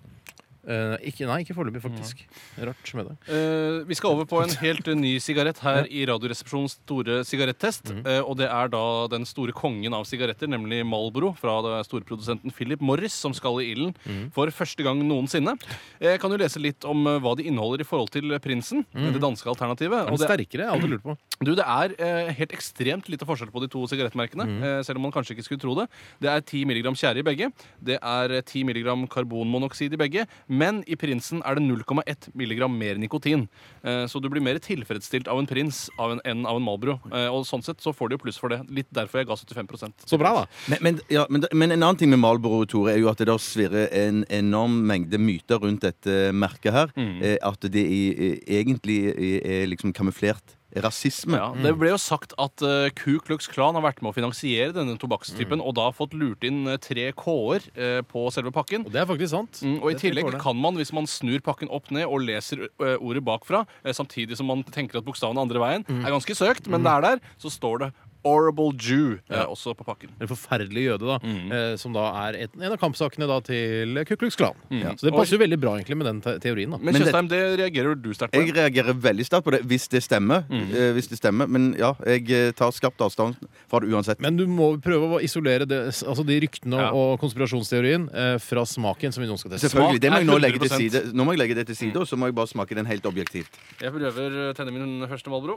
Eh, 0.66 0.96
ikke, 1.12 1.26
nei, 1.28 1.38
ikke 1.44 1.54
foreløpig, 1.54 1.80
faktisk. 1.84 2.22
Rart 2.58 2.90
med 2.98 3.10
det. 3.10 3.16
Uh, 3.30 3.84
vi 3.86 3.96
skal 3.98 4.16
over 4.16 4.26
på 4.26 4.40
en 4.42 4.54
helt 4.58 4.88
eh, 4.90 4.98
ny 4.98 5.12
sigarett 5.22 5.60
her 5.62 5.86
i 5.86 6.02
Radioresepsjonens 6.10 6.74
store 6.80 7.20
sigarettest. 7.28 7.92
Eh, 8.00 8.18
og 8.18 8.34
det 8.40 8.48
er 8.50 8.72
da 8.72 8.82
den 9.12 9.26
store 9.28 9.54
kongen 9.56 9.94
av 9.94 10.08
sigaretter, 10.10 10.50
nemlig 10.50 10.82
Malboro, 10.86 11.32
fra 11.38 11.60
storprodusenten 11.86 12.54
Philip 12.54 12.82
Morris, 12.82 13.14
som 13.14 13.34
skal 13.36 13.60
i 13.62 13.70
ilden 13.74 13.94
for 14.34 14.50
første 14.54 14.82
gang 14.82 14.98
noensinne. 15.06 15.54
Jeg 16.02 16.20
kan 16.22 16.32
jo 16.34 16.40
lese 16.40 16.62
litt 16.62 16.86
om 16.88 17.06
hva 17.22 17.36
de 17.38 17.46
inneholder 17.46 17.84
i 17.84 17.86
forhold 17.86 18.10
til 18.14 18.34
prinsen, 18.42 18.84
det 18.94 19.22
danske 19.22 19.48
alternativet. 19.50 20.02
Er 20.02 20.10
den 20.10 20.18
det, 20.18 20.28
sterkere? 20.28 20.66
Jeg 20.66 20.70
har 20.72 20.78
aldri 20.78 20.92
lurt 20.96 21.06
på. 21.06 21.16
Du, 21.44 21.50
det 21.58 21.64
er 21.68 21.92
eh, 22.00 22.30
helt 22.38 22.52
ekstremt 22.56 23.08
lite 23.12 23.26
forskjell 23.28 23.50
på 23.52 23.60
de 23.60 23.68
to 23.68 23.82
sigarettmerkene, 23.90 24.46
eh, 24.56 24.78
selv 24.86 24.96
om 25.00 25.04
man 25.04 25.12
kanskje 25.12 25.34
ikke 25.36 25.44
skulle 25.44 25.60
tro 25.60 25.74
det. 25.76 25.84
Det 26.24 26.30
er 26.32 26.40
10 26.40 26.62
mg 26.70 26.88
tjære 26.96 27.20
i 27.20 27.26
begge. 27.26 27.50
Det 27.84 27.98
er 28.00 28.32
eh, 28.38 28.40
10 28.40 28.64
mg 28.70 28.88
karbonmonoksid 29.12 29.92
i 29.92 30.00
begge. 30.00 30.24
Men 30.48 30.82
i 30.88 30.96
prinsen 30.96 31.42
er 31.44 31.58
det 31.58 31.66
0,1 31.66 32.30
mg 32.32 32.62
mer 32.72 32.96
nikotin. 33.02 33.46
Eh, 33.84 34.06
så 34.08 34.22
du 34.22 34.30
blir 34.32 34.40
mer 34.44 34.56
tilfredsstilt 34.64 35.28
av 35.28 35.42
en 35.42 35.46
prins 35.50 35.84
av 36.00 36.16
en, 36.16 36.24
enn 36.24 36.46
av 36.48 36.56
en 36.56 36.66
Malbro. 36.66 36.96
Eh, 37.12 37.28
og 37.28 37.44
sånn 37.48 37.64
sett 37.66 37.84
så 37.84 37.92
får 37.92 38.08
du 38.08 38.16
jo 38.16 38.22
pluss 38.24 38.40
for 38.40 38.54
det. 38.54 38.62
Litt 38.72 38.88
derfor 38.96 39.20
jeg 39.20 39.28
ga 39.28 39.36
75% 39.36 40.08
Så 40.08 40.16
bra, 40.20 40.32
da. 40.40 40.46
Men, 40.72 40.82
men, 40.88 41.00
ja, 41.12 41.26
men, 41.28 41.44
men 41.52 41.76
en 41.76 41.82
annen 41.82 42.00
ting 42.00 42.10
med 42.12 42.22
Malbro, 42.24 42.64
Tore, 42.64 42.94
er 42.96 43.02
jo 43.04 43.12
at 43.12 43.20
det 43.20 43.28
da 43.28 43.36
svirrer 43.40 43.92
en 43.92 44.24
enorm 44.32 44.80
mengde 44.88 45.20
myter 45.20 45.60
rundt 45.62 45.84
dette 45.84 46.30
merket 46.32 46.72
her. 46.72 46.96
Eh, 46.96 47.36
At 47.44 47.60
det 47.70 47.82
i, 47.84 48.02
egentlig 48.48 49.02
er, 49.12 49.42
er 49.44 49.68
liksom 49.68 49.92
kamuflert 49.96 50.55
rasisme. 50.74 51.38
Ja, 51.38 51.50
det 51.62 51.72
ble 51.78 51.92
jo 51.92 51.98
sagt 52.00 52.34
at 52.42 52.62
uh, 52.64 52.88
Ku 52.98 53.18
Klux 53.24 53.46
Klan 53.48 53.76
har 53.78 53.84
vært 53.84 54.02
med 54.02 54.10
å 54.10 54.16
finansiere 54.16 54.74
denne 54.76 54.96
tobakkstypen, 55.00 55.62
og 55.62 55.76
da 55.78 55.86
fått 55.94 56.16
lurt 56.18 56.44
inn 56.44 56.66
eh, 56.68 56.78
tre 56.82 57.06
K-er 57.16 57.68
uh, 57.78 58.00
på 58.08 58.26
selve 58.34 58.52
pakken. 58.54 58.84
Og 58.84 58.92
det 58.92 59.00
er 59.02 59.08
faktisk 59.08 59.32
sant. 59.32 59.60
Mm, 59.62 59.78
og 59.78 59.92
I 59.92 59.98
tillegg 60.00 60.32
kan 60.42 60.58
man, 60.58 60.76
hvis 60.80 60.92
man 60.96 61.08
snur 61.08 61.40
pakken 61.46 61.70
opp 61.72 61.90
ned 61.94 62.04
og 62.08 62.26
leser 62.26 62.66
uh, 62.66 62.96
ordet 62.98 63.24
bakfra, 63.24 63.62
samtidig 63.86 64.36
som 64.36 64.50
man 64.50 64.64
tenker 64.74 64.98
at 65.00 65.06
bokstavene 65.06 65.40
andre 65.40 65.62
veien 65.62 65.84
Mm. 65.86 66.02
er 66.02 66.10
ganske 66.10 66.34
søkt, 66.34 66.66
men 66.72 66.82
det 66.82 66.90
er 66.90 67.02
der, 67.04 67.20
så 67.38 67.50
står 67.52 67.78
det 67.78 67.86
'Horrible 68.26 68.72
Jew' 68.74 69.18
eh, 69.30 69.44
også 69.46 69.74
på 69.78 69.84
pakken. 69.86 70.10
En 70.20 70.26
forferdelig 70.26 70.82
jøde, 70.88 71.06
da. 71.06 71.18
Mm. 71.22 71.52
Eh, 71.52 71.76
som 71.78 71.92
da 71.94 72.08
er 72.26 72.34
et, 72.42 72.50
en 72.58 72.72
av 72.74 72.78
kampsakene 72.80 73.28
da 73.30 73.38
til 73.46 73.94
Ku 74.08 74.16
Klux 74.18 74.34
Klan. 74.36 74.56
Mm. 74.70 74.96
Så 74.98 75.06
det 75.06 75.12
passer 75.14 75.36
jo 75.38 75.42
veldig 75.44 75.58
bra 75.62 75.76
egentlig 75.78 75.96
med 76.00 76.06
den 76.10 76.20
te 76.24 76.34
teorien. 76.42 76.70
da 76.74 76.78
Men, 76.78 76.92
Men 76.92 77.02
det- 77.06 77.28
det 77.30 77.58
reagerer 77.60 77.94
du 77.94 78.10
sterkt 78.12 78.32
på. 78.34 78.42
Jeg 78.42 78.54
reagerer 78.56 78.92
veldig 78.94 79.26
sterkt 79.28 79.44
på 79.46 79.52
det, 79.54 79.62
hvis 79.62 79.86
det 79.88 80.02
stemmer. 80.02 80.42
Eh, 80.50 80.92
hvis 80.96 81.08
det 81.08 81.18
stemmer. 81.22 81.46
Men 81.46 81.74
ja, 81.78 81.94
jeg 82.04 82.28
eh, 82.30 82.50
tar 82.52 82.70
skarpt 82.72 82.98
avstand 83.00 83.36
fra 83.68 83.78
det 83.80 83.88
uansett. 83.94 84.20
Men 84.20 84.36
du 84.36 84.46
må 84.46 84.76
prøve 84.82 85.18
å 85.18 85.22
isolere 85.22 85.66
det, 85.66 85.80
altså 86.04 86.26
de 86.26 86.40
ryktene 86.40 86.76
Ja. 86.80 86.90
og 86.92 87.20
konspirasjonsteorien 87.20 88.08
eh, 88.12 88.38
fra 88.38 88.64
smaken 88.66 89.12
som 89.12 89.22
vi 89.22 89.28
nå 89.30 89.38
skal 89.38 89.52
teste. 89.52 89.68
Selvfølgelig, 89.70 90.00
Det 90.00 90.10
må 90.10 90.18
jeg 90.18 90.26
nå 90.26 90.38
legge 90.40 90.58
til 90.58 90.70
side. 90.70 91.12
Nå 91.14 91.24
må 91.24 91.32
jeg 91.36 91.38
legge 91.38 91.54
det 91.54 91.66
til 91.68 91.76
side, 91.76 91.96
og 91.96 92.06
så 92.08 92.16
må 92.18 92.26
jeg 92.26 92.34
bare 92.34 92.46
smake 92.50 92.74
den 92.74 92.86
helt 92.86 93.04
objektivt. 93.06 93.52
Jeg 93.80 93.92
prøver 93.92 94.50
å 94.50 94.54
tenne 94.56 94.72
min 94.72 95.06
første 95.08 95.28
Marlboro. 95.30 95.54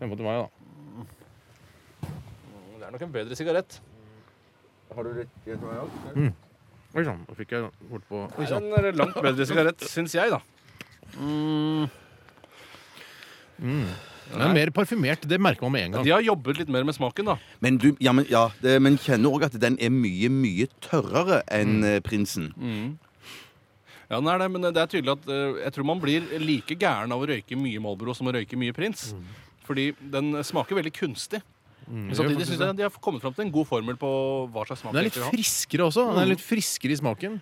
Den 0.00 0.08
må 0.08 0.16
til 0.16 0.24
meg, 0.24 0.48
da. 0.48 1.19
Er 2.90 2.96
nok 2.96 3.02
en 3.06 3.12
bedre 3.14 3.36
sigarett. 3.38 3.76
Har 4.90 5.06
du 5.06 5.12
litt 5.14 5.30
Oi 6.90 7.02
sann, 7.06 7.20
nå 7.22 7.34
fikk 7.38 7.52
jeg 7.54 7.68
bort 7.86 8.06
på 8.08 8.24
Oi 8.24 8.40
Det 8.40 8.48
sann. 8.50 8.64
er 8.74 8.88
en 8.88 8.96
langt 8.98 9.14
bedre 9.22 9.44
sigarett, 9.46 9.84
syns 9.86 10.16
jeg, 10.16 10.32
da. 10.32 10.40
Mm, 11.14 11.86
Den 14.32 14.42
er 14.42 14.54
mer 14.56 14.72
parfymert. 14.74 15.22
Det 15.22 15.38
merker 15.38 15.62
man 15.68 15.72
med 15.72 15.84
en 15.84 15.92
gang. 15.92 16.04
de 16.04 16.10
har 16.10 16.20
jobbet 16.20 16.58
litt 16.58 16.68
mer 16.68 16.82
med 16.82 16.96
smaken, 16.96 17.30
da. 17.30 17.36
Men 17.60 17.78
du 17.78 17.94
ja, 18.00 18.10
men, 18.10 18.26
ja, 18.26 18.48
det, 18.60 18.82
men 18.82 18.98
kjenner 18.98 19.30
òg 19.30 19.46
at 19.46 19.60
den 19.60 19.78
er 19.78 19.94
mye, 19.94 20.28
mye 20.28 20.66
tørrere 20.82 21.44
enn 21.46 21.84
mm. 21.84 22.02
prinsen. 22.02 22.50
Ja, 24.10 24.18
den 24.18 24.26
er 24.26 24.42
det, 24.42 24.50
men 24.50 24.66
det 24.66 24.74
er 24.74 24.90
tydelig 24.90 25.14
at 25.14 25.30
eh, 25.30 25.62
jeg 25.62 25.76
tror 25.76 25.86
man 25.86 26.02
blir 26.02 26.26
like 26.42 26.74
gæren 26.74 27.14
av 27.14 27.22
å 27.22 27.30
røyke 27.30 27.54
mye 27.54 27.78
Malbro 27.78 28.18
som 28.18 28.26
å 28.26 28.34
røyke 28.34 28.58
mye 28.58 28.74
Prins. 28.74 29.12
Fordi 29.62 29.92
den 30.10 30.42
smaker 30.42 30.74
veldig 30.74 30.96
kunstig. 30.98 31.44
Men 31.90 32.14
samtidig 32.16 32.46
syns 32.48 32.62
jeg 32.62 32.76
de 32.78 32.84
har 32.86 32.98
kommet 33.02 33.22
fram 33.24 33.34
til 33.34 33.44
en 33.46 33.52
god 33.54 33.66
formel 33.68 33.96
på 34.00 34.10
hva 34.54 34.64
slags 34.68 34.84
smak 34.84 34.94
Den 34.94 35.02
er 35.02 35.08
litt 35.08 35.18
friskere 35.18 35.86
også. 35.88 36.04
Den 36.14 36.22
er 36.22 36.30
litt 36.32 36.44
friskere 36.44 36.94
i 36.94 36.98
smaken. 37.00 37.38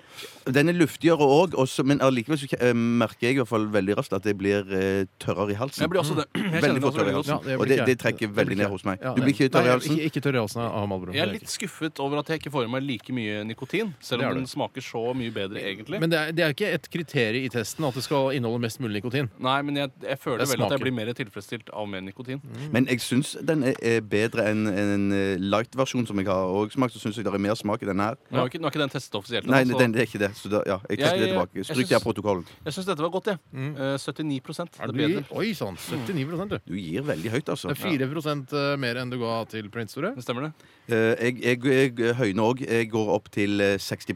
Den 0.59 0.73
er 0.73 0.79
luftigere 0.79 1.29
òg, 1.29 1.57
men 1.89 2.01
allikevel 2.05 2.41
så 2.41 2.49
eh, 2.59 2.73
merker 2.75 3.29
jeg 3.29 3.37
i 3.37 3.41
hvert 3.43 3.51
fall 3.51 3.69
veldig 3.75 3.99
raskt 4.01 4.17
at 4.17 4.25
det 4.27 4.35
blir 4.41 4.65
eh, 4.73 5.05
tørrere 5.21 5.55
i 5.55 5.59
halsen. 5.59 5.85
Jeg 5.85 5.93
blir 5.93 6.03
også 6.03 6.19
det. 6.21 6.27
Jeg 6.39 6.63
Veldig 6.65 6.83
fort 6.83 6.99
tørr 6.99 7.11
i 7.11 7.17
halsen. 7.17 7.35
Ja, 7.35 7.39
det 7.45 7.59
og 7.59 7.67
det, 7.71 7.79
det 7.89 7.97
trekker 8.01 8.33
veldig 8.39 8.59
ned 8.63 8.73
hos 8.73 8.85
meg. 8.89 9.03
Ja, 9.05 9.15
Du 9.17 9.23
blir 9.23 9.35
ikke 9.35 9.51
tørr 9.53 9.69
i 9.69 9.75
halsen? 9.75 9.97
Ikke, 9.99 10.11
ikke 10.13 10.25
tørr 10.27 10.39
i 10.39 10.43
halsen 10.43 10.63
av 10.65 10.89
Malbro. 10.91 11.15
Jeg 11.17 11.25
er 11.27 11.33
litt 11.35 11.53
skuffet 11.53 12.01
over 12.05 12.23
at 12.23 12.33
jeg 12.33 12.43
ikke 12.43 12.53
får 12.55 12.69
i 12.69 12.73
meg 12.73 12.87
like 12.87 13.15
mye 13.15 13.43
nikotin, 13.49 13.93
selv 14.05 14.27
om 14.29 14.41
den 14.41 14.49
smaker 14.51 14.85
så 14.85 15.05
mye 15.19 15.35
bedre, 15.35 15.63
egentlig. 15.63 16.01
Men 16.03 16.13
det 16.13 16.19
er, 16.21 16.33
det 16.37 16.47
er 16.47 16.57
ikke 16.57 16.73
et 16.79 16.89
kriterium 16.93 17.49
i 17.49 17.53
testen 17.53 17.87
at 17.89 17.99
det 17.99 18.05
skal 18.07 18.33
inneholde 18.37 18.63
mest 18.65 18.81
mulig 18.83 19.01
nikotin. 19.03 19.31
Nei, 19.43 19.59
men 19.67 19.81
jeg, 19.83 19.93
jeg 20.05 20.21
føler 20.23 20.45
Det 20.45 20.51
vel 20.55 20.67
at 20.67 20.77
jeg 20.77 20.85
blir 20.87 20.97
mer 20.97 21.13
tilfredsstilt 21.19 21.73
av 21.75 21.89
mer 21.91 22.05
nikotin. 22.07 22.43
Men 22.75 22.89
jeg 22.91 23.03
syns 23.05 23.35
den 23.49 23.65
er, 23.71 23.79
er 23.83 24.01
bedre 24.39 24.51
enn 24.51 24.67
en 24.71 25.13
eh, 25.13 25.37
light-versjon 25.43 26.07
som 26.09 26.19
jeg 26.21 26.27
har 26.29 26.49
òg 26.55 26.73
smakt. 26.75 26.95
Så 26.95 27.03
syns 27.03 27.17
jeg 27.19 27.25
det 27.27 27.33
er 27.35 27.39
mer 27.43 27.55
smak 27.59 27.83
i 27.83 27.89
denne 27.89 28.07
her. 28.11 28.17
Nå 28.31 28.43
er 28.45 28.51
ikke, 28.51 28.61
nå 28.63 28.69
er 28.69 28.73
ikke 28.75 28.83
den 28.85 28.93
testet 28.95 29.15
offisielt. 29.19 29.47
Nei, 29.51 29.65
den, 29.65 29.93
det 29.95 30.03
er 30.05 30.09
ikke 30.09 30.21
det. 30.23 30.31
Så 30.39 30.51
da, 30.53 30.63
ja, 30.69 30.79
jeg 30.89 31.01
trekker 31.03 31.23
det 31.25 31.31
tilbake. 31.33 31.65
Stryk 31.69 31.89
det 31.91 31.99
av 31.99 32.05
protokollen. 32.07 32.45
Jeg 32.67 32.77
syns 32.77 32.89
dette 32.89 33.05
var 33.05 33.13
godt, 33.15 33.31
jeg. 33.33 33.39
Eh, 33.55 33.97
79 33.99 34.81
Er 34.81 34.93
det 34.93 34.97
bedre. 34.99 35.25
oi 35.39 35.53
sann, 35.59 35.77
79 35.77 36.49
du. 36.49 36.59
Du 36.69 36.77
gir 36.79 37.03
veldig 37.09 37.31
høyt, 37.35 37.49
altså. 37.55 37.73
Det 37.75 37.79
er 37.79 38.09
4% 38.09 38.57
mer 38.79 39.03
enn 39.03 39.11
du 39.13 39.19
ga 39.21 39.45
til 39.51 39.71
Prince 39.71 39.93
Store. 39.97 40.15
Det 40.17 40.25
stemmer 40.27 40.49
det. 40.49 40.53
Eh, 40.89 41.33
jeg, 41.33 41.63
jeg, 41.65 41.97
jeg 41.99 42.15
høyner 42.19 42.43
òg. 42.53 42.63
Jeg 42.67 42.91
går 42.93 43.13
opp 43.15 43.31
til 43.35 43.61
eh, 43.61 43.77
60 43.79 44.15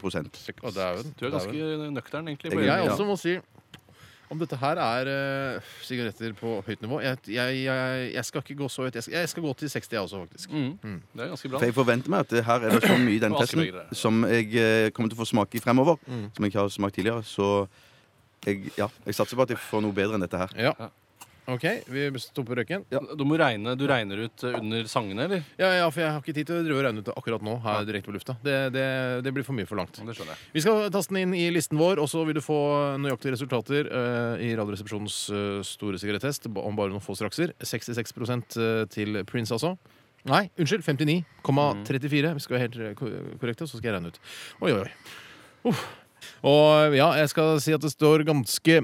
Å, 0.63 0.71
dæven. 0.73 1.13
Du 1.19 1.25
er 1.27 1.33
ganske 1.37 1.91
nøktern, 1.93 2.27
egentlig. 2.31 2.53
Jeg- 2.53 2.71
Jeg 2.73 2.89
også 2.89 3.05
må 3.05 3.17
si 3.19 3.37
om 4.33 4.41
dette 4.41 4.57
her 4.59 4.81
er 4.81 5.09
uh, 5.09 5.71
sigaretter 5.85 6.33
på 6.37 6.55
høyt 6.65 6.81
nivå 6.83 6.99
jeg, 7.03 7.21
jeg, 7.35 7.61
jeg, 7.63 8.09
jeg 8.15 8.25
skal 8.27 8.43
ikke 8.43 8.57
gå 8.63 8.69
så 8.71 8.87
høyt. 8.87 8.97
Jeg 8.97 9.29
skal, 9.29 9.45
gå 9.45 9.53
til 9.59 9.71
60, 9.71 9.91
jeg 9.93 10.01
også, 10.01 10.23
faktisk. 10.25 10.51
Mm. 10.51 10.99
Det 11.13 11.25
er 11.25 11.31
ganske 11.31 11.49
bra. 11.49 11.61
For 11.61 11.69
jeg 11.69 11.77
forventer 11.77 12.13
meg 12.13 12.25
at 12.25 12.33
det 12.33 12.43
her 12.47 12.67
er 12.67 12.75
det 12.75 12.83
så 12.83 12.97
mye 12.97 13.15
i 13.15 13.21
den 13.23 13.37
testen 13.37 13.95
som 14.03 14.25
jeg 14.29 14.49
eh, 14.59 14.89
kommer 14.95 15.11
til 15.11 15.19
å 15.19 15.23
få 15.23 15.29
smake 15.33 15.59
i 15.59 15.63
fremover. 15.63 15.99
Mm. 16.07 16.27
Som 16.35 16.45
jeg 16.45 16.53
ikke 16.53 16.63
har 16.65 16.73
smakt 16.73 16.97
tidligere. 16.99 17.23
Så 17.27 17.49
jeg, 18.47 18.73
ja, 18.77 18.89
jeg 19.05 19.17
satser 19.17 19.39
på 19.39 19.45
at 19.45 19.55
jeg 19.55 19.61
får 19.61 19.83
noe 19.85 19.95
bedre 19.95 20.17
enn 20.17 20.25
dette 20.25 20.39
her. 20.39 20.55
Ja. 20.69 20.91
Ja. 21.43 21.53
OK, 21.53 21.65
vi 21.91 22.03
stopper 22.23 22.61
røyken. 22.61 22.85
Du 23.17 23.23
må 23.27 23.37
regne, 23.39 23.73
du 23.75 23.83
regner 23.89 24.25
ut 24.25 24.43
eh, 24.47 24.55
under 24.59 24.85
sangene, 24.87 25.25
eller? 25.25 25.41
Ja, 25.59 25.71
ja, 25.75 25.87
for 25.91 26.03
jeg 26.03 26.11
har 26.13 26.21
ikke 26.23 26.35
tid 26.37 26.47
til 26.49 26.59
å 26.59 26.63
drive 26.63 26.79
og 26.79 26.85
regne 26.87 27.03
ut 27.03 27.09
det 27.09 27.15
akkurat 27.19 27.43
nå. 27.43 27.57
her 27.65 27.87
direkte 27.87 28.11
på 28.11 28.15
lufta. 28.15 28.35
Det, 28.45 28.57
det, 28.75 28.85
det 29.25 29.33
blir 29.35 29.45
for 29.47 29.57
mye 29.57 29.67
for 29.67 29.79
langt. 29.79 29.99
Det 29.99 30.15
skjønner 30.15 30.33
jeg. 30.35 30.51
Vi 30.55 30.63
skal 30.63 30.87
taste 30.93 31.15
den 31.15 31.23
inn 31.25 31.35
i 31.37 31.49
listen 31.53 31.79
vår, 31.79 31.99
og 32.03 32.07
så 32.11 32.23
vil 32.27 32.39
du 32.39 32.43
få 32.43 32.59
nøyaktige 33.03 33.35
resultater 33.35 33.89
uh, 33.91 34.39
i 34.39 34.53
Radioresepsjonens 34.55 35.17
uh, 35.33 35.59
store 35.67 35.99
sigarettest 35.99 36.47
om 36.47 36.79
bare 36.79 36.93
noen 36.93 37.03
få 37.03 37.17
strakser. 37.19 37.51
66% 37.59 38.59
til 38.93 39.23
Prince, 39.27 39.51
altså. 39.55 39.75
Nei, 40.29 40.45
unnskyld. 40.55 40.85
59,34. 40.87 42.37
Vi 42.37 42.45
skal 42.45 42.57
være 42.57 42.69
helt 42.69 43.03
korrekte, 43.41 43.67
så 43.67 43.75
skal 43.75 43.91
jeg 43.91 43.97
regne 43.97 44.13
ut. 44.13 44.21
Oi, 44.63 44.71
oi, 44.71 44.85
oi. 44.85 45.67
Uh. 45.67 45.83
Og 46.47 46.95
ja, 46.95 47.09
jeg 47.19 47.31
skal 47.31 47.57
si 47.63 47.73
at 47.75 47.83
det 47.83 47.91
står 47.91 48.23
ganske 48.27 48.79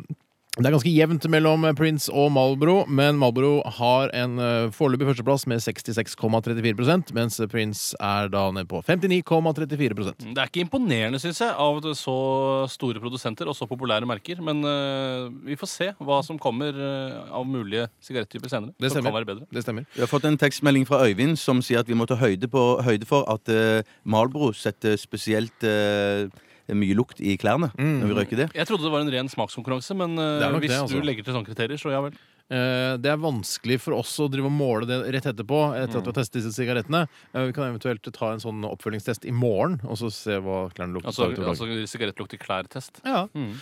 Det 0.57 0.65
er 0.65 0.73
ganske 0.73 0.91
jevnt 0.91 1.25
mellom 1.29 1.67
Prince 1.77 2.09
og 2.09 2.31
Malbro, 2.33 2.81
men 2.89 3.19
Malbro 3.21 3.59
har 3.77 4.09
en 4.17 4.39
uh, 4.41 4.71
foreløpig 4.73 5.05
førsteplass 5.11 5.45
med 5.47 5.61
66,34% 5.61 7.13
mens 7.13 7.37
Prince 7.51 7.93
er 8.01 8.31
da 8.33 8.47
nede 8.55 8.65
på 8.67 8.81
59,34% 8.87 10.25
Det 10.25 10.41
er 10.41 10.49
ikke 10.49 10.63
imponerende, 10.65 11.21
syns 11.21 11.43
jeg, 11.45 11.53
av 11.53 11.77
så 11.93 12.17
store 12.73 12.99
produsenter 12.99 13.47
og 13.47 13.55
så 13.55 13.69
populære 13.69 14.09
merker. 14.09 14.41
Men 14.43 14.65
uh, 14.65 15.29
vi 15.45 15.55
får 15.59 15.71
se 15.71 15.91
hva 16.01 16.19
som 16.25 16.41
kommer 16.41 16.73
eh, 16.73 17.21
av 17.35 17.45
mulige 17.47 17.85
sigarettyper 18.03 18.49
senere. 18.51 18.73
Det 18.81 18.89
stemmer. 18.91 19.13
kan 19.13 19.19
være 19.19 19.29
bedre. 19.29 19.47
Det 19.53 19.63
stemmer. 19.63 19.85
Vi 19.93 20.01
har 20.01 20.09
fått 20.11 20.25
en 20.27 20.37
tekstmelding 20.39 20.89
fra 20.89 21.03
Øyvind 21.05 21.37
som 21.39 21.61
sier 21.63 21.85
at 21.85 21.89
vi 21.89 21.97
må 21.97 22.09
ta 22.09 22.17
høyde, 22.19 22.49
på, 22.51 22.65
høyde 22.83 23.07
for 23.09 23.29
at 23.31 23.53
uh, 23.53 23.85
Malbro 24.03 24.51
setter 24.57 24.97
spesielt 24.99 25.67
eh, 25.67 26.27
mye 26.77 26.97
lukt 26.97 27.21
i 27.21 27.38
klærne 27.39 27.71
når 27.77 28.09
vi 28.09 28.17
røyker 28.17 28.43
det. 28.43 28.49
Jeg 28.57 28.69
trodde 28.69 28.85
det 28.85 28.93
var 28.93 29.05
en 29.05 29.13
ren 29.13 29.31
smakskonkurranse, 29.31 29.95
men 29.97 30.17
eh, 30.19 30.45
hvis 30.59 30.71
det, 30.71 30.81
altså. 30.83 30.99
du 30.99 31.07
legger 31.07 31.25
til 31.25 31.38
sånne 31.38 31.49
kriterier, 31.49 31.81
så 31.81 31.93
ja 31.93 32.03
vel. 32.05 32.17
Eh, 32.49 32.97
Det 32.97 33.11
er 33.11 33.17
vanskelig 33.21 33.79
for 33.83 33.93
oss 33.99 34.15
å 34.19 34.29
drive 34.31 34.49
og 34.49 34.55
måle 34.55 34.87
det 34.89 34.97
rett 35.13 35.27
etterpå, 35.29 35.59
etter 35.77 35.99
at 35.99 36.05
vi 36.07 36.11
har 36.11 36.17
testet 36.17 36.39
disse 36.41 36.53
sigarettene. 36.57 37.07
Eh, 37.33 37.45
Vi 37.45 37.53
kan 37.53 37.69
eventuelt 37.69 38.01
ta 38.13 38.31
en 38.33 38.39
sånn 38.41 38.63
oppfølgingstest 38.65 39.25
i 39.29 39.31
morgen, 39.31 39.79
og 39.85 39.97
så 39.97 40.09
se 40.11 40.39
hva 40.41 40.69
klærne 40.73 40.93
lukter. 40.97 41.11
Altså, 41.13 41.29
altså 41.45 41.67
sigarettlukter 41.87 42.39
klær-test? 42.41 43.01
Ja. 43.05 43.27
Mm. 43.35 43.53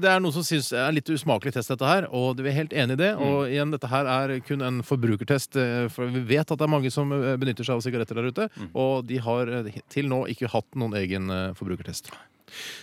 Det 0.00 0.08
er 0.10 0.20
noen 0.20 0.32
som 0.32 0.42
syns 0.46 0.70
det 0.72 0.78
er 0.80 0.92
litt 0.96 1.08
usmakelig 1.12 1.52
test, 1.56 1.68
dette 1.68 1.86
her, 1.86 2.06
og 2.10 2.36
vi 2.40 2.48
er 2.48 2.56
helt 2.62 2.72
enig 2.72 2.96
i 2.96 3.02
det. 3.04 3.12
Og 3.16 3.46
igjen, 3.50 3.70
dette 3.74 3.88
her 3.92 4.06
er 4.06 4.40
kun 4.40 4.62
en 4.62 4.80
forbrukertest, 4.82 5.56
eh, 5.60 5.88
for 5.92 6.06
vi 6.08 6.20
vet 6.20 6.50
at 6.50 6.56
det 6.58 6.64
er 6.66 6.72
mange 6.72 6.90
som 6.92 7.12
eh, 7.12 7.36
benytter 7.36 7.64
seg 7.66 7.76
av 7.76 7.84
sigaretter 7.84 8.16
der 8.16 8.30
ute, 8.32 8.48
og 8.74 9.06
de 9.06 9.18
har 9.18 9.48
eh, 9.60 9.70
til 9.92 10.08
nå 10.08 10.24
ikke 10.32 10.48
hatt 10.52 10.66
noen 10.74 10.96
egen 10.96 11.28
eh, 11.30 11.52
forbrukertest. 11.58 12.10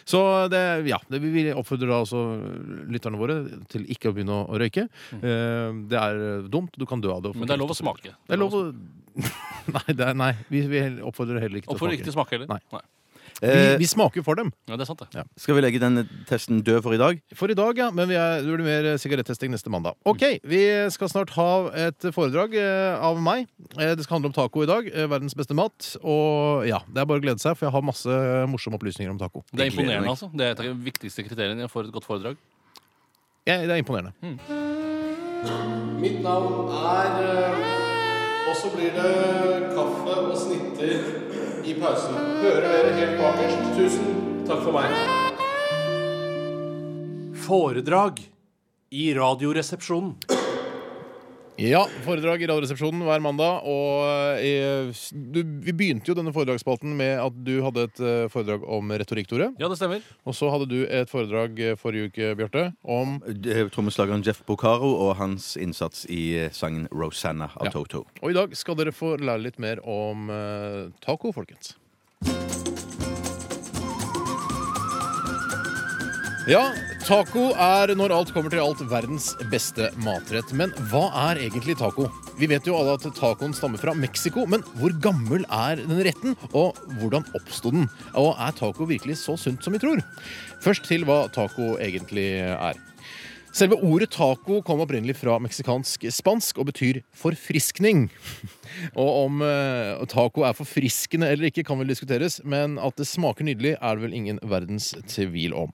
Så 0.05 0.19
det, 0.51 0.61
ja, 0.89 0.99
det 1.09 1.19
vi 1.23 1.45
oppfordrer 1.53 1.91
da 1.93 2.01
også 2.03 2.23
lytterne 2.91 3.19
våre 3.21 3.37
til 3.71 3.85
ikke 3.93 4.11
å 4.11 4.15
begynne 4.15 4.35
å, 4.35 4.47
å 4.51 4.59
røyke. 4.59 4.87
Eh, 5.19 5.69
Det 5.89 5.99
er 5.99 6.47
dumt, 6.51 6.75
du 6.79 6.85
kan 6.89 7.01
dø 7.03 7.13
av 7.15 7.23
det. 7.25 7.35
Men 7.37 7.47
det 7.49 7.55
er 7.57 7.61
lov 7.63 7.71
å 7.73 7.77
smake. 7.77 8.15
Det 8.27 8.35
er 8.37 8.41
lov 8.43 8.57
å 8.59 8.65
Nei, 9.75 9.93
det 9.93 10.01
er, 10.09 10.15
nei 10.17 10.31
vi, 10.49 10.63
vi 10.67 10.79
oppfordrer 11.05 11.37
heller 11.43 11.61
ikke 11.61 11.67
til 11.69 11.75
å 11.75 11.77
smake. 11.77 11.77
Oppfordrer 11.77 11.97
ikke 11.99 12.07
til 12.07 12.13
å 12.13 12.17
smake 12.17 12.33
heller? 12.35 12.49
Nei. 12.49 12.81
Eh, 12.81 12.89
Vi, 13.43 13.63
vi 13.81 13.87
smaker 13.89 14.21
jo 14.21 14.25
for 14.25 14.39
dem. 14.39 14.51
Ja, 14.69 14.77
det 14.79 14.85
er 14.85 14.89
sant, 14.89 15.03
det. 15.11 15.23
skal 15.39 15.57
vi 15.57 15.63
legge 15.65 15.81
den 15.81 16.05
testen 16.29 16.61
død 16.63 16.79
for 16.85 16.95
i 16.95 16.99
dag? 17.01 17.19
For 17.35 17.51
i 17.51 17.57
dag, 17.57 17.79
ja. 17.79 17.89
Men 17.95 18.07
vi 18.11 18.15
er, 18.19 18.39
det 18.43 18.55
blir 18.55 18.65
mer 18.65 18.87
sigarettesting 19.01 19.51
neste 19.51 19.71
mandag. 19.73 19.97
OK, 20.07 20.23
vi 20.47 20.61
skal 20.93 21.11
snart 21.11 21.33
ha 21.35 21.49
et 21.89 22.07
foredrag 22.15 22.55
eh, 22.59 23.03
av 23.03 23.19
meg. 23.23 23.49
Eh, 23.75 23.93
det 23.97 24.05
skal 24.07 24.17
handle 24.17 24.31
om 24.31 24.37
taco 24.37 24.63
i 24.63 24.69
dag. 24.69 24.87
Eh, 24.87 25.09
verdens 25.11 25.35
beste 25.37 25.57
mat. 25.57 25.91
Og 25.99 26.63
ja, 26.69 26.81
det 26.87 27.03
er 27.03 27.09
bare 27.09 27.19
å 27.21 27.25
glede 27.25 27.43
seg, 27.43 27.57
for 27.59 27.67
jeg 27.67 27.75
har 27.75 27.85
masse 27.85 28.23
morsomme 28.51 28.79
opplysninger 28.79 29.11
om 29.11 29.19
taco. 29.21 29.43
Det 29.51 29.67
er 29.67 29.73
imponerende, 29.73 30.15
altså. 30.15 30.31
Det 30.31 30.47
er 30.47 30.55
et 30.55 30.63
av 30.63 30.71
de 30.71 30.75
viktigste 30.87 31.27
kriteriene 31.27 31.69
for 31.71 31.87
et 31.87 31.93
godt 31.93 32.07
foredrag. 32.07 32.39
Ja, 33.43 33.59
det 33.59 33.73
er 33.75 33.83
imponerende. 33.83 34.15
Mitt 35.99 36.21
navn 36.23 36.71
er 36.71 37.82
Og 38.53 38.57
så 38.61 38.69
blir 38.69 38.91
det 38.93 39.11
kaffe 39.73 40.13
og 40.13 40.35
snitter 40.37 40.91
i 41.65 41.73
pausen. 41.81 42.19
Hører 42.43 42.67
dere 42.67 42.91
helt 42.99 43.15
bakerst? 43.17 43.63
Tusen 43.73 44.19
takk 44.45 44.61
for 44.61 44.77
meg. 44.77 44.93
Foredrag 47.47 48.21
i 48.93 49.07
Radioresepsjonen. 49.17 50.13
Ja, 51.61 51.83
foredrag 52.01 52.41
i 52.41 52.47
Radioresepsjonen 52.49 53.03
hver 53.05 53.21
mandag. 53.21 53.61
Og 53.69 54.39
eh, 54.41 54.89
du, 55.13 55.39
vi 55.61 55.75
begynte 55.77 56.09
jo 56.09 56.15
denne 56.17 56.33
foredragsspalten 56.33 56.95
med 56.97 57.19
at 57.21 57.35
du 57.45 57.53
hadde 57.61 57.85
et 57.89 58.01
eh, 58.01 58.23
foredrag 58.33 58.65
om 58.65 58.89
retorikk, 58.89 59.29
Tore. 59.29 59.51
Ja, 59.61 59.69
det 59.69 59.77
stemmer. 59.77 60.01
Og 60.25 60.33
så 60.37 60.49
hadde 60.53 60.69
du 60.71 60.79
et 60.87 61.11
foredrag 61.13 61.61
eh, 61.61 61.75
forrige 61.79 62.09
uke, 62.09 62.31
Bjarte, 62.39 62.65
om 62.81 63.19
Trommeslageren 63.73 64.25
Jeff 64.25 64.41
Bocaro 64.49 64.89
og 65.05 65.13
hans 65.21 65.53
innsats 65.61 66.07
i 66.09 66.49
sangen 66.55 66.89
'Rosanna' 66.89 67.51
av 67.53 67.69
Ja. 67.69 67.75
Toto. 67.77 68.05
Og 68.21 68.33
i 68.33 68.37
dag 68.37 68.57
skal 68.57 68.77
dere 68.79 68.91
få 68.95 69.15
lære 69.21 69.45
litt 69.45 69.61
mer 69.61 69.81
om 69.85 70.29
eh, 70.33 70.89
taco, 71.05 71.31
folkens. 71.37 71.75
Ja, 76.43 76.73
taco 77.07 77.53
er 77.55 77.93
når 77.95 78.11
alt 78.11 78.31
kommer 78.35 78.51
til 78.51 78.59
alt 78.59 78.81
verdens 78.91 79.29
beste 79.47 79.85
matrett. 80.03 80.49
Men 80.51 80.73
hva 80.91 81.05
er 81.29 81.39
egentlig 81.45 81.77
taco? 81.79 82.09
Vi 82.35 82.49
vet 82.51 82.67
jo 82.67 82.75
alle 82.75 82.97
at 82.97 83.05
tacoen 83.15 83.55
stammer 83.55 83.79
fra 83.79 83.93
Mexico, 83.95 84.43
men 84.51 84.65
hvor 84.75 84.91
gammel 84.99 85.45
er 85.47 85.79
den 85.79 86.01
retten? 86.03 86.35
Og 86.51 86.75
hvordan 86.99 87.23
oppsto 87.39 87.71
den? 87.71 87.87
Og 88.19 88.33
er 88.35 88.57
taco 88.59 88.89
virkelig 88.89 89.21
så 89.21 89.37
sunt 89.39 89.63
som 89.63 89.71
vi 89.71 89.79
tror? 89.85 90.03
Først 90.65 90.83
til 90.89 91.07
hva 91.07 91.21
taco 91.31 91.77
egentlig 91.79 92.27
er. 92.43 92.81
Selve 93.53 93.77
ordet 93.85 94.09
taco 94.15 94.61
kom 94.65 94.79
opprinnelig 94.81 95.13
fra 95.19 95.35
meksikansk-spansk 95.43 96.57
og 96.57 96.71
betyr 96.71 97.01
forfriskning. 97.13 98.07
Og 99.01 99.09
om 99.27 99.43
eh, 99.45 100.01
taco 100.09 100.41
er 100.47 100.55
forfriskende 100.57 101.27
eller 101.29 101.51
ikke, 101.51 101.61
kan 101.67 101.77
vel 101.77 101.91
diskuteres, 101.91 102.39
men 102.49 102.79
at 102.81 102.97
det 102.97 103.05
smaker 103.05 103.45
nydelig, 103.45 103.75
er 103.77 103.99
det 103.99 104.05
vel 104.07 104.15
ingen 104.17 104.39
verdens 104.49 104.87
tvil 105.11 105.53
om. 105.53 105.69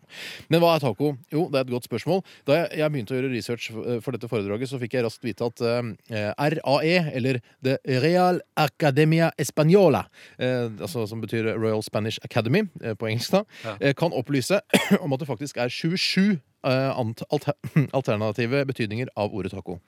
Men 0.52 0.60
hva 0.60 0.74
er 0.76 0.84
taco? 0.84 1.14
Jo, 1.32 1.46
det 1.48 1.62
er 1.62 1.68
et 1.70 1.72
godt 1.72 1.88
spørsmål. 1.88 2.20
Da 2.50 2.58
jeg, 2.58 2.82
jeg 2.82 2.92
begynte 2.92 3.16
å 3.16 3.20
gjøre 3.22 3.32
research 3.32 3.70
for, 3.72 4.02
for 4.04 4.18
dette 4.18 4.28
foredraget, 4.32 4.72
så 4.74 4.82
fikk 4.84 4.98
jeg 5.00 5.08
raskt 5.08 5.24
vite 5.30 5.48
at 5.48 5.64
eh, 5.64 6.52
RAE, 6.58 6.98
eller 7.16 7.40
The 7.64 7.78
Real 8.04 8.42
Academia 8.60 9.32
Española, 9.40 10.04
eh, 10.36 10.68
altså, 10.84 11.08
som 11.08 11.24
betyr 11.24 11.54
Royal 11.56 11.86
Spanish 11.88 12.20
Academy 12.28 12.66
eh, 12.84 12.98
på 13.00 13.08
engelsk, 13.08 13.40
da, 13.40 13.76
eh, 13.80 13.96
kan 13.96 14.12
opplyse 14.20 14.60
om 15.04 15.16
at 15.16 15.24
det 15.24 15.32
faktisk 15.32 15.64
er 15.64 15.72
27 15.72 15.88
eh, 15.88 16.36
ant- 16.36 16.36
alter 16.36 16.49
alternative 18.00 18.66
betydninger 18.70 19.12
av 19.16 19.34
ordet 19.36 19.54
taco. 19.56 19.80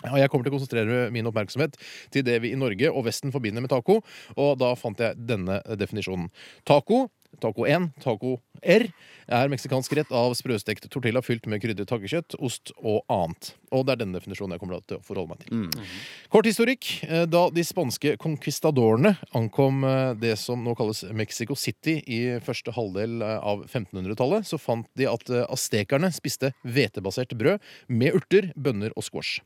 Og 0.00 0.16
Jeg 0.16 0.30
kommer 0.32 0.46
til 0.46 0.54
å 0.54 0.56
konsentrere 0.56 1.00
min 1.12 1.28
oppmerksomhet 1.28 1.76
til 2.14 2.24
det 2.24 2.38
vi 2.44 2.54
i 2.54 2.58
Norge 2.58 2.88
og 2.88 3.04
Vesten 3.04 3.32
forbinder 3.34 3.60
med 3.60 3.72
taco, 3.72 3.98
og 4.36 4.52
da 4.60 4.72
fant 4.78 5.00
jeg 5.00 5.18
denne 5.28 5.60
definisjonen. 5.76 6.30
Taco, 6.68 7.08
taco 7.38 7.66
1, 7.66 7.92
taco 8.02 8.38
R, 8.60 8.86
er 9.30 9.50
meksikansk 9.52 9.92
rett 9.96 10.10
av 10.12 10.34
sprøstekt 10.36 10.88
tortilla 10.90 11.22
fylt 11.24 11.46
med 11.48 11.62
krydret 11.62 11.88
takkekjøtt, 11.88 12.34
ost 12.42 12.72
og 12.82 13.04
annet. 13.10 13.52
Og 13.70 13.84
det 13.86 13.94
er 13.94 14.00
denne 14.02 14.18
definisjonen 14.18 14.56
jeg 14.56 14.62
kommer 14.62 14.80
til 14.82 14.98
å 14.98 15.04
forholde 15.06 15.30
meg 15.36 15.44
til. 15.44 15.84
Kort 16.32 16.48
historikk. 16.48 16.88
Eh, 17.06 17.26
Da 17.30 17.44
de 17.54 17.62
spanske 17.64 18.16
conquistadorene 18.18 19.14
ankom 19.38 19.84
eh, 19.86 20.14
det 20.18 20.34
som 20.40 20.64
nå 20.66 20.74
kalles 20.78 21.04
Mexico 21.14 21.54
City 21.54 22.00
i 22.10 22.20
første 22.42 22.74
halvdel 22.74 23.22
eh, 23.22 23.36
av 23.38 23.62
1500-tallet, 23.68 24.48
så 24.50 24.58
fant 24.58 24.88
de 24.98 25.06
at 25.06 25.30
aztekerne 25.46 26.10
spiste 26.12 26.50
hvetebasert 26.66 27.36
brød 27.38 27.62
med 27.88 28.18
urter, 28.18 28.50
bønner 28.58 28.90
og 28.96 29.06
squash. 29.06 29.38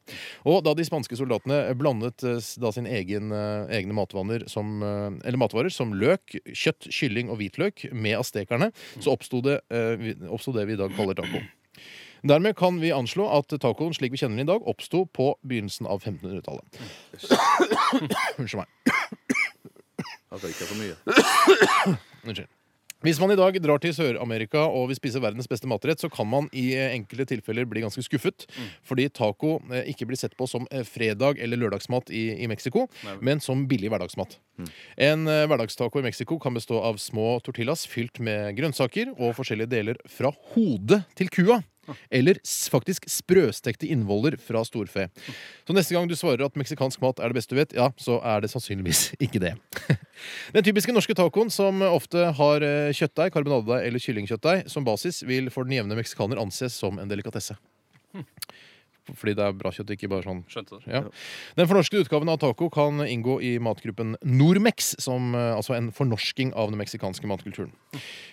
Og 0.48 0.62
da 0.64 0.72
de 0.74 0.86
spanske 0.88 1.18
soldatene 1.20 1.60
blandet 1.76 2.24
da 2.24 2.72
sine 2.72 2.90
egen, 2.96 3.30
egne 3.68 3.94
matvaner 3.96 4.46
som, 4.50 4.78
eller 4.80 5.40
matvarer 5.40 5.72
som 5.72 5.92
løk, 5.98 6.38
kjøtt, 6.48 6.88
kylling 6.94 7.30
og 7.32 7.40
hvitløk 7.42 7.73
med 7.92 8.18
aztekerne, 8.18 8.70
så 9.00 9.14
oppsto 9.14 9.42
det, 9.44 9.60
eh, 9.70 9.98
det 9.98 10.66
vi 10.66 10.76
i 10.76 10.80
dag 10.80 10.94
kaller 10.96 11.14
taco. 11.18 11.42
Dermed 12.24 12.56
kan 12.56 12.80
vi 12.80 12.92
anslå 12.92 13.26
at 13.36 13.52
tacoen 13.60 13.92
slik 13.92 14.14
vi 14.14 14.16
kjenner 14.16 14.40
den 14.40 14.48
i 14.48 14.52
dag, 14.52 14.64
oppsto 14.64 15.04
på 15.04 15.34
begynnelsen 15.44 15.86
av 15.86 16.00
1500-tallet. 16.00 16.78
Unnskyld 18.40 18.62
meg. 18.62 18.68
Har 20.32 20.40
ikke 20.48 20.68
for 20.70 20.80
mye. 20.80 20.96
Unnskyld. 22.24 22.48
Hvis 23.04 23.18
man 23.20 23.28
i 23.34 23.36
dag 23.36 23.56
drar 23.60 23.82
til 23.82 23.92
Sør-Amerika 23.92 24.62
og 24.64 24.86
vil 24.88 24.96
spise 24.96 25.20
verdens 25.20 25.48
beste 25.50 25.68
matrett, 25.68 26.00
så 26.00 26.08
kan 26.08 26.24
man 26.30 26.46
i 26.56 26.70
eh, 26.72 26.94
enkelte 26.94 27.26
tilfeller 27.34 27.66
bli 27.68 27.82
ganske 27.84 28.00
skuffet. 28.06 28.46
Fordi 28.88 29.10
taco 29.12 29.58
eh, 29.68 29.90
ikke 29.92 30.08
blir 30.08 30.16
sett 30.16 30.32
på 30.38 30.48
som 30.48 30.64
eh, 30.70 30.86
fredag- 30.88 31.42
eller 31.44 31.60
lørdagsmat 31.60 32.08
i, 32.08 32.24
i 32.40 32.48
Mexico, 32.48 32.86
men 33.20 33.44
som 33.44 33.66
billig 33.68 33.92
hverdagsmat. 33.92 34.38
En 34.96 35.28
eh, 35.28 35.44
hverdagstaco 35.50 36.00
i 36.00 36.06
Mexico 36.06 36.38
kan 36.40 36.56
bestå 36.56 36.80
av 36.80 36.96
små 37.02 37.36
tortillas 37.44 37.84
fylt 37.90 38.22
med 38.24 38.56
grønnsaker 38.56 39.12
og 39.18 39.36
forskjellige 39.36 39.74
deler 39.76 40.00
fra 40.08 40.32
hodet 40.54 41.04
til 41.20 41.28
kua. 41.28 41.60
Eller 42.10 42.40
faktisk 42.72 43.08
sprøstekte 43.10 43.88
innvoller 43.90 44.36
fra 44.40 44.64
storfe. 44.66 45.08
Så 45.66 45.76
neste 45.76 45.96
gang 45.96 46.08
du 46.10 46.16
svarer 46.18 46.44
at 46.46 46.58
meksikansk 46.58 47.02
mat 47.04 47.20
er 47.20 47.32
det 47.32 47.38
beste 47.38 47.54
du 47.54 47.60
vet, 47.60 47.74
ja, 47.76 47.90
så 48.00 48.18
er 48.24 48.44
det 48.44 48.50
sannsynligvis 48.52 49.06
ikke 49.24 49.42
det. 49.42 49.54
Den 50.54 50.66
typiske 50.66 50.94
norske 50.94 51.16
tacoen, 51.18 51.52
som 51.52 51.82
ofte 51.86 52.30
har 52.38 52.64
eh, 52.64 52.94
kjøttdeig, 52.96 53.32
karbonadedeig 53.34 53.88
eller 53.88 54.02
kyllingkjøttdeig 54.02 54.68
som 54.72 54.86
basis, 54.86 55.22
vil 55.28 55.50
for 55.54 55.68
den 55.68 55.78
jevne 55.78 55.98
meksikaner 55.98 56.40
anses 56.42 56.76
som 56.80 57.00
en 57.02 57.10
delikatesse. 57.10 57.58
Fordi 59.12 59.34
det 59.36 59.44
er 59.44 59.56
bra 59.58 59.72
kjøtt, 59.74 59.90
ikke 59.94 60.08
bare 60.08 60.24
sånn 60.24 60.40
Skjønte 60.48 60.78
det. 60.78 60.88
ja. 60.88 61.02
Den 61.58 61.68
fornorskede 61.68 62.06
utgaven 62.06 62.30
av 62.32 62.38
taco 62.40 62.70
kan 62.72 63.02
inngå 63.04 63.36
i 63.44 63.54
matgruppen 63.62 64.14
Normex, 64.24 64.94
som 65.02 65.34
eh, 65.36 65.50
altså 65.56 65.76
en 65.76 65.90
fornorsking 65.94 66.54
av 66.56 66.70
den 66.72 66.80
meksikanske 66.80 67.28
matkulturen. 67.28 67.72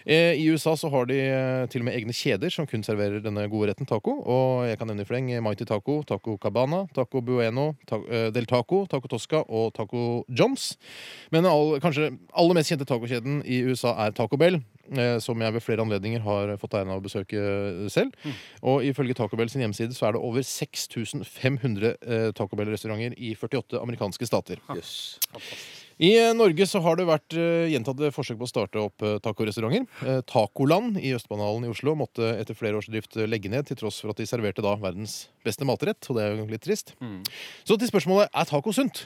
Eh, 0.06 0.38
I 0.40 0.46
USA 0.54 0.78
så 0.80 0.90
har 0.94 1.10
de 1.12 1.18
eh, 1.20 1.66
til 1.72 1.84
og 1.84 1.90
med 1.90 1.98
egne 2.00 2.16
kjeder 2.16 2.54
som 2.54 2.70
kun 2.70 2.86
serverer 2.88 3.24
denne 3.24 3.44
gode 3.52 3.72
retten 3.72 3.90
taco. 3.90 4.16
Og 4.24 4.68
jeg 4.70 4.80
kan 4.80 4.88
nevne 4.92 5.04
i 5.04 5.10
fleng 5.10 5.32
Mighty 5.44 5.68
Taco, 5.68 6.02
Taco 6.08 6.38
Cabana, 6.42 6.86
Taco 6.96 7.22
Bueno, 7.26 7.72
ta 7.90 8.00
Del 8.32 8.48
Taco, 8.50 8.86
Taco 8.90 9.12
Tosca 9.12 9.44
og 9.48 9.74
Taco 9.78 10.24
Johns. 10.30 10.76
Men 11.32 11.48
all, 11.50 11.78
kanskje 11.84 12.14
aller 12.32 12.58
mest 12.58 12.72
kjente 12.72 12.88
tacokjeden 12.88 13.42
i 13.44 13.64
USA 13.68 13.96
er 14.06 14.16
Taco 14.16 14.40
Bell. 14.40 14.62
Eh, 14.98 15.18
som 15.24 15.42
jeg 15.42 15.56
ved 15.56 15.64
flere 15.66 15.84
anledninger 15.86 16.24
har 16.26 16.56
fått 16.62 16.76
æren 16.80 16.92
av 16.94 17.02
å 17.02 17.06
besøke 17.06 17.42
selv. 17.92 18.12
selv. 18.24 18.40
Og 18.64 18.84
ifølge 18.88 19.14
Taco 19.18 19.38
Bell 19.40 19.50
sin 19.52 19.62
hjemmeside 19.64 19.96
så 19.98 20.08
er 20.10 20.18
det 20.18 20.24
over 20.24 20.42
6500 20.46 21.94
eh, 22.02 22.32
Taco 22.38 22.56
Bell-restauranter 22.60 23.16
i 23.18 23.34
48 23.36 23.80
amerikanske 23.82 24.28
stater. 24.28 24.62
I 26.02 26.12
eh, 26.18 26.32
Norge 26.34 26.66
så 26.66 26.80
har 26.82 26.98
det 26.98 27.06
vært 27.06 27.36
eh, 27.38 27.68
gjentatte 27.70 28.10
forsøk 28.16 28.40
på 28.40 28.48
å 28.48 28.50
starte 28.50 28.82
opp 28.82 29.04
eh, 29.06 29.20
tacorestauranter. 29.22 29.86
Eh, 30.08 30.22
Tacoland 30.26 30.98
i 30.98 31.12
Østbanalen 31.14 31.68
i 31.68 31.72
Oslo 31.74 31.94
måtte 32.00 32.32
etter 32.42 32.58
flere 32.58 32.80
års 32.80 32.90
drift 32.90 33.20
eh, 33.20 33.28
legge 33.30 33.52
ned, 33.54 33.68
til 33.70 33.78
tross 33.78 34.00
for 34.02 34.14
at 34.14 34.18
de 34.22 34.26
serverte 34.30 34.64
da 34.66 34.74
verdens 34.82 35.28
beste 35.46 35.68
matrett. 35.68 36.02
Og 36.10 36.18
det 36.18 36.26
er 36.26 36.40
jo 36.40 36.48
litt 36.50 36.66
trist. 36.66 36.96
Så 37.68 37.78
til 37.78 37.92
spørsmålet 37.92 38.34
er 38.34 38.50
taco 38.50 38.74
sunt? 38.74 39.06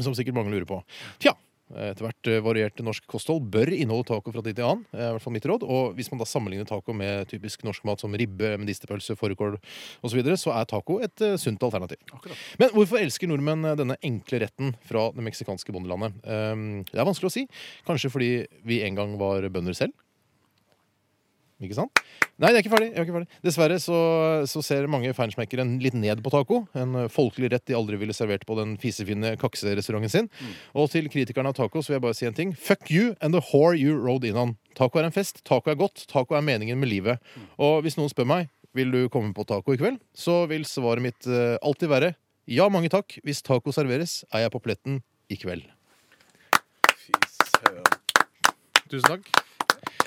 Som 0.00 0.14
sikkert 0.16 0.36
mange 0.36 0.52
lurer 0.52 0.68
på. 0.68 0.82
Tja. 1.22 1.32
Etter 1.72 2.04
hvert 2.06 2.28
eh, 2.30 2.40
variert 2.44 2.82
norsk 2.84 3.06
kosthold 3.10 3.46
bør 3.52 3.72
inneholde 3.72 4.08
taco 4.10 4.32
fra 4.34 4.44
tid 4.44 4.58
til 4.58 4.68
annen. 4.68 4.84
er 4.92 5.08
i 5.08 5.14
hvert 5.16 5.24
fall 5.24 5.34
mitt 5.36 5.48
råd. 5.48 5.64
Og 5.64 5.96
hvis 5.96 6.10
man 6.12 6.20
da 6.20 6.28
sammenligner 6.28 6.68
taco 6.68 6.94
med 6.96 7.28
typisk 7.30 7.64
norsk 7.66 7.86
mat 7.88 8.02
som 8.02 8.14
ribbe, 8.18 8.54
medisterpølse, 8.60 9.16
fårikål 9.18 9.56
osv., 9.58 10.12
så, 10.12 10.18
videre, 10.18 10.36
så 10.40 10.52
er 10.52 10.68
taco 10.68 10.98
et 11.04 11.24
uh, 11.24 11.38
sunt 11.40 11.62
alternativ. 11.64 12.00
Men 12.60 12.74
hvorfor 12.76 13.00
elsker 13.00 13.30
nordmenn 13.30 13.64
eh, 13.70 13.78
denne 13.80 13.96
enkle 14.04 14.42
retten 14.44 14.74
fra 14.88 15.08
det 15.16 15.24
meksikanske 15.24 15.72
bondelandet? 15.74 16.20
Um, 16.26 16.82
det 16.90 17.00
er 17.00 17.08
vanskelig 17.08 17.32
å 17.32 17.36
si. 17.38 17.46
Kanskje 17.88 18.12
fordi 18.12 18.32
vi 18.68 18.82
en 18.84 18.98
gang 18.98 19.16
var 19.20 19.48
bønder 19.52 19.76
selv? 19.78 19.96
Ikke 21.62 21.76
sant? 21.78 22.00
Nei, 22.42 22.50
jeg 22.50 22.58
er 22.58 22.64
ikke 22.64 22.72
ferdig. 22.72 22.88
Jeg 22.90 22.98
er 22.98 23.06
ikke 23.06 23.16
ferdig. 23.16 23.40
Dessverre 23.46 23.76
så, 23.82 23.98
så 24.50 24.62
ser 24.66 24.88
mange 24.90 25.12
feinschmeckere 25.14 25.66
litt 25.82 25.94
ned 25.94 26.22
på 26.24 26.32
taco. 26.34 26.62
En 26.78 26.96
eh, 27.04 27.10
folkelig 27.12 27.52
rett 27.52 27.66
de 27.70 27.76
aldri 27.78 28.00
ville 28.00 28.16
servert 28.16 28.46
på 28.48 28.56
den 28.58 28.74
fisefine 28.82 29.34
kakserestauranten 29.40 30.12
sin. 30.12 30.30
Og 30.74 30.90
til 30.92 31.06
kritikerne 31.12 31.52
av 31.52 31.58
taco 31.58 31.82
så 31.82 31.92
vil 31.92 32.00
jeg 32.00 32.06
bare 32.06 32.18
si 32.18 32.26
en 32.28 32.38
ting. 32.38 32.56
Fuck 32.58 32.90
you 32.90 33.12
and 33.20 33.36
the 33.36 33.42
whore 33.52 33.78
you 33.78 33.94
rode 33.98 34.26
in 34.28 34.40
on. 34.40 34.56
Taco 34.78 34.98
er 34.98 35.06
en 35.06 35.14
fest, 35.14 35.44
taco 35.48 35.70
er 35.70 35.78
godt, 35.78 36.06
taco 36.10 36.34
er 36.38 36.44
meningen 36.44 36.80
med 36.80 36.90
livet. 36.90 37.22
Og 37.62 37.82
hvis 37.86 37.98
noen 38.00 38.10
spør 38.12 38.28
meg 38.28 38.50
vil 38.76 38.92
du 38.92 39.02
komme 39.12 39.34
på 39.36 39.44
taco 39.44 39.74
i 39.74 39.78
kveld, 39.80 40.00
så 40.16 40.46
vil 40.50 40.64
svaret 40.64 41.04
mitt 41.04 41.28
uh, 41.28 41.60
alltid 41.60 41.92
være 41.92 42.14
ja, 42.50 42.66
mange 42.72 42.90
takk. 42.90 43.18
Hvis 43.22 43.44
taco 43.44 43.74
serveres, 43.74 44.22
er 44.32 44.46
jeg 44.46 44.54
på 44.54 44.62
pletten 44.64 45.02
i 45.30 45.38
kveld. 45.38 45.68
Tusen 48.88 49.08
takk. 49.08 49.41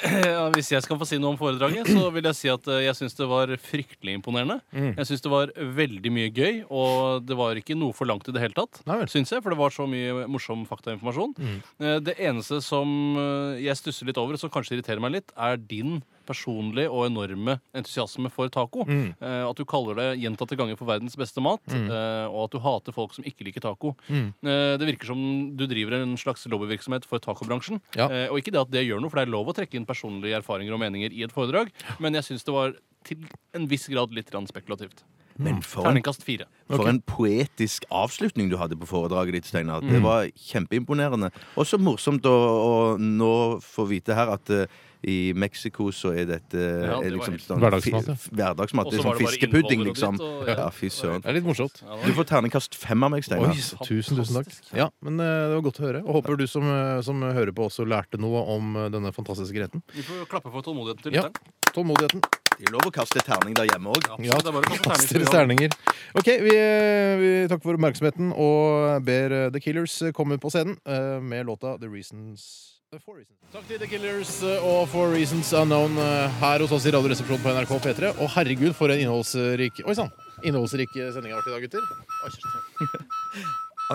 Ja, 0.35 0.45
hvis 0.53 0.69
jeg 0.73 0.83
skal 0.85 0.97
få 0.99 1.05
si 1.07 1.17
noe 1.21 1.33
om 1.33 1.37
foredraget, 1.39 1.87
så 1.91 2.07
vil 2.13 2.25
jeg 2.29 2.37
si 2.37 2.49
at 2.51 2.67
eh, 2.71 2.83
jeg 2.87 2.97
syns 2.99 3.15
det 3.17 3.27
var 3.29 3.51
fryktelig 3.61 4.15
imponerende. 4.19 4.59
Mm. 4.75 4.91
Jeg 4.99 5.09
syns 5.09 5.23
det 5.25 5.31
var 5.33 5.53
veldig 5.81 6.11
mye 6.15 6.31
gøy, 6.35 6.61
og 6.69 7.25
det 7.27 7.37
var 7.39 7.59
ikke 7.59 7.77
noe 7.77 7.95
for 7.95 8.09
langt 8.09 8.27
i 8.29 8.35
det 8.35 8.43
hele 8.43 8.57
tatt. 8.57 8.81
Nei 8.89 8.99
vel. 9.01 9.11
Syns 9.11 9.31
jeg, 9.33 9.43
For 9.45 9.53
det 9.55 9.59
var 9.61 9.73
så 9.75 9.87
mye 9.89 10.25
morsom 10.31 10.65
faktainformasjon. 10.69 11.35
Mm. 11.39 11.55
Eh, 11.83 11.97
Det 12.05 12.17
eneste 12.29 12.61
som 12.65 12.89
eh, 13.21 13.63
jeg 13.65 13.79
stusser 13.81 14.09
litt 14.11 14.19
over, 14.21 14.37
som 14.41 14.51
kanskje 14.53 14.77
irriterer 14.77 15.03
meg 15.03 15.17
litt, 15.19 15.33
er 15.37 15.57
din 15.61 16.01
personlige 16.25 16.89
og 16.91 17.05
enorme 17.07 17.57
entusiasme 17.75 18.31
for 18.33 18.49
taco. 18.53 18.85
Mm. 18.85 19.13
Eh, 19.21 19.43
At 19.45 19.55
du 19.57 19.65
kaller 19.65 19.95
det 19.99 20.07
gjentatte 20.23 20.57
ganger 20.57 20.77
for 20.79 20.89
verdens 20.89 21.15
beste 21.15 21.41
mat, 21.43 21.61
eh, 21.69 22.25
og 22.27 22.45
at 22.45 22.51
du 22.55 22.59
hater 22.59 22.95
folk 22.95 23.13
som 23.13 23.23
ikke 23.27 23.45
liker 23.47 23.61
taco. 23.61 23.95
Mm. 24.09 24.33
Eh, 24.43 24.77
Det 24.77 24.89
virker 24.89 25.05
som 25.13 25.21
du 25.55 25.65
driver 25.67 26.01
en 26.01 26.15
slags 26.17 26.45
lobbyvirksomhet 26.47 27.05
for 27.05 27.19
tacobransjen. 27.19 27.81
Ja. 27.95 28.09
Eh, 28.09 28.27
Og 28.29 28.39
ikke 28.41 28.51
det 28.51 28.61
at 28.61 28.71
det 28.71 28.85
gjør 28.87 29.01
noe, 29.01 29.09
for 29.09 29.21
det 29.21 29.27
er 29.27 29.31
lov 29.31 29.47
å 29.47 29.55
trekke 29.55 29.75
inn 29.75 29.85
personlige 29.85 30.41
erfaringer 30.41 30.73
og 30.73 30.79
meninger 30.79 31.11
i 31.13 31.23
et 31.23 31.31
foredrag, 31.31 31.71
men 31.99 32.13
jeg 32.13 32.23
syns 32.23 32.43
det 32.43 32.53
var 32.53 32.73
til 33.05 33.21
en 33.53 33.67
viss 33.67 33.87
grad 33.87 34.11
litt 34.11 34.31
spekulativt. 34.49 35.03
Men 35.37 35.61
for 35.61 35.81
en, 35.83 35.89
Terningkast 35.95 36.23
fire. 36.23 36.45
for 36.71 36.87
en 36.87 37.01
poetisk 37.01 37.83
avslutning 37.91 38.47
du 38.49 38.55
hadde 38.57 38.77
på 38.79 38.87
foredraget 38.87 39.33
ditt, 39.33 39.45
Steinar. 39.49 39.81
Det 39.83 39.99
var 40.01 40.29
kjempeimponerende. 40.31 41.31
Og 41.59 41.65
så 41.67 41.77
morsomt 41.77 42.23
å, 42.25 42.31
å 42.35 42.75
nå 43.01 43.59
få 43.61 43.83
vite 43.89 44.15
her 44.15 44.31
at 44.37 44.49
eh, 44.55 44.65
i 45.05 45.33
Mexico 45.37 45.91
så 45.93 46.13
er 46.17 46.25
dette 46.25 46.55
Ja, 46.57 46.95
det 47.01 47.11
er 47.11 47.11
var 47.11 47.11
liksom 47.19 47.35
helt- 47.35 47.43
sånn 47.45 47.59
Hverdagsmat, 47.61 48.07
ja. 48.07 48.15
fi- 48.15 48.31
Hverdagsmat. 48.39 48.87
Det 48.89 48.97
er 48.97 49.03
sånn 49.05 49.19
fiskepudding, 49.19 49.83
liksom. 49.85 50.17
Ja, 50.47 50.69
fy 50.73 50.87
søren. 50.89 51.21
Det 51.21 51.29
er 51.29 51.37
litt 51.37 51.45
morsomt. 51.45 51.83
Du 52.05 52.13
får 52.15 52.25
terningkast 52.31 52.73
fem 52.79 53.03
av 53.05 53.11
meg, 53.13 53.27
Steinar. 53.27 53.51
Oi, 53.51 53.59
så 53.61 53.77
tusen, 53.85 54.17
tusen 54.17 54.39
takk. 54.39 54.55
Ja, 54.73 54.87
men 55.05 55.19
eh, 55.19 55.35
det 55.51 55.59
var 55.59 55.67
godt 55.67 55.83
å 55.83 55.85
høre. 55.89 56.01
Og 56.07 56.21
håper 56.21 56.39
du 56.39 56.47
som, 56.49 56.63
eh, 56.63 57.01
som 57.05 57.21
hører 57.21 57.51
på, 57.53 57.67
også 57.69 57.85
lærte 57.85 58.17
noe 58.17 58.41
om 58.55 58.71
eh, 58.85 58.89
denne 58.95 59.11
fantastiske 59.13 59.61
retten. 59.67 59.83
Vi 59.93 60.01
får 60.07 60.25
klappe 60.31 60.49
for 60.49 60.63
tålmodigheten 60.65 61.03
til 61.09 61.19
Ja. 61.19 61.27
lytteren. 61.27 61.53
Tålmodigheten. 61.75 62.23
Det 62.55 62.69
er 62.69 62.71
lov 62.75 62.85
å 62.87 62.91
kaste 62.95 63.19
terning 63.25 63.55
der 63.57 63.67
hjemme 63.67 63.91
òg. 63.91 64.05
Ja, 64.23 64.37
det 64.39 64.47
er 64.47 64.55
bare 64.55 64.69
å 64.77 64.77
kaste 64.85 65.19
så 65.19 65.31
terninger. 65.33 65.73
OK, 66.15 66.29
vi, 66.45 66.53
eh, 66.55 67.15
vi 67.19 67.31
takker 67.51 67.65
for 67.67 67.75
oppmerksomheten 67.75 68.29
og 68.31 69.01
ber 69.07 69.35
eh, 69.35 69.49
The 69.51 69.59
Killers 69.63 69.97
komme 70.15 70.37
på 70.39 70.51
scenen 70.53 70.77
eh, 70.87 71.17
med 71.19 71.49
låta 71.49 71.75
The 71.81 71.89
Reasons 71.91 72.45
eh, 72.93 73.01
For 73.03 73.19
Reasons. 73.19 73.35
Takk 73.51 73.67
til 73.67 73.81
The 73.83 73.89
Killers 73.91 74.31
eh, 74.47 74.63
og 74.63 74.87
For 74.93 75.11
Reasons 75.11 75.51
Unknown 75.59 75.99
eh, 75.99 76.39
her 76.39 76.63
hos 76.63 76.71
oss 76.79 76.87
i 76.87 76.95
Radioresepsjonen 76.95 77.43
på 77.43 77.55
NRK 77.57 77.75
P3. 77.89 78.13
Og 78.23 78.31
herregud, 78.37 78.71
for 78.77 78.93
en 78.95 79.03
innholdsrik 79.03 79.83
Oi 79.83 79.97
sann! 79.99 80.13
Innholdsrik 80.47 80.95
eh, 80.95 81.11
sending 81.15 81.35
har 81.35 81.43
vært 81.43 81.51
i 81.51 81.57
dag, 81.59 81.67
gutter. 81.67 81.83
Oi. 82.23 83.49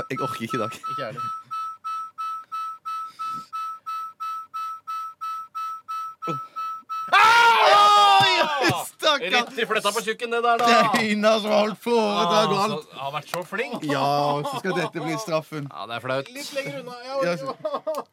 Jeg 0.13 0.21
orker 0.23 0.45
ikke 0.47 0.61
i 0.61 0.61
dag. 0.61 0.75
Ikke 0.93 1.01
jeg 1.03 1.07
heller. 1.17 1.40
Stakkar! 9.21 9.47
Rett 9.51 9.59
i 9.59 9.67
fletta 9.67 9.93
på 9.93 10.01
tjukken, 10.07 10.31
det 10.33 10.41
der, 10.43 10.59
da! 10.59 11.01
Ina 11.05 11.35
som 11.41 11.51
har 11.53 11.61
holdt 11.67 11.83
foredrag 11.85 12.55
og 12.55 12.63
alt. 12.65 12.95
Har 13.03 13.13
vært 13.19 13.29
så 13.35 13.43
flink. 13.45 13.85
Ja, 13.85 14.07
så 14.47 14.59
skal 14.63 14.79
dette 14.79 15.05
bli 15.05 15.19
straffen. 15.21 15.69
Ja, 15.69 15.87
det 15.91 15.99
er 15.99 16.07
flaut. 16.07 16.31
Litt 16.33 16.53
lenger 16.57 16.81
unna. 16.81 16.97
Ja, 17.05 17.21
Ja, 17.29 17.37
så- 17.37 18.07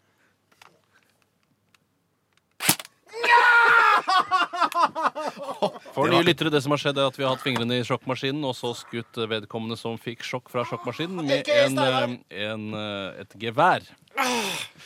For 5.93 6.07
nye 6.11 6.23
lyttere, 6.27 6.51
det 6.53 6.61
som 6.63 6.73
har 6.75 6.81
skjedd 6.81 6.97
er 7.01 7.07
at 7.09 7.17
vi 7.17 7.23
har 7.25 7.33
hatt 7.35 7.43
fingrene 7.45 7.79
i 7.79 7.85
sjokkmaskinen, 7.87 8.43
og 8.45 8.53
så 8.57 8.73
skutt 8.77 9.17
vedkommende 9.29 9.77
som 9.79 9.97
fikk 10.01 10.21
sjokk 10.27 10.51
fra 10.53 10.63
sjokkmaskinen, 10.69 11.23
med 11.25 11.47
en, 11.49 11.79
eh, 11.79 12.43
en, 12.51 12.67
eh, 12.77 13.21
et 13.23 13.37
gevær. 13.41 13.81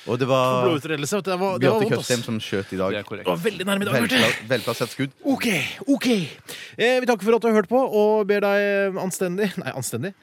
Og 0.10 0.17
det 0.19 0.25
var 0.27 0.65
Blodutredelse. 0.65 1.21
Det 1.23 1.36
var, 1.39 1.60
det 1.60 1.69
var 1.69 1.79
Bjarte 1.79 1.86
vondt, 1.86 1.93
Tjøstheim 2.01 2.19
ass. 2.19 2.25
som 2.25 2.39
skjøt 2.43 2.71
i 2.73 2.75
Det 2.75 2.79
dag. 2.81 2.93
er 2.99 3.03
korrekt. 3.07 3.27
Det 3.27 3.31
var 3.31 3.43
veldig 3.45 3.65
nærme 3.69 3.81
i 3.81 3.86
dag, 3.86 3.93
Bjarte. 4.01 4.17
Velpla- 4.23 4.47
Velplassert 4.49 4.89
skudd. 4.95 5.12
OK, 5.23 5.47
OK. 5.88 6.07
Eh, 6.77 6.99
vi 6.99 7.05
takker 7.07 7.23
for 7.29 7.36
at 7.38 7.41
du 7.41 7.47
har 7.47 7.55
hørt 7.62 7.69
på, 7.69 7.79
og 8.01 8.27
ber 8.27 8.41
deg 8.43 8.97
anstendig 8.99 9.51
Nei, 9.62 9.71
anstendig. 9.71 10.13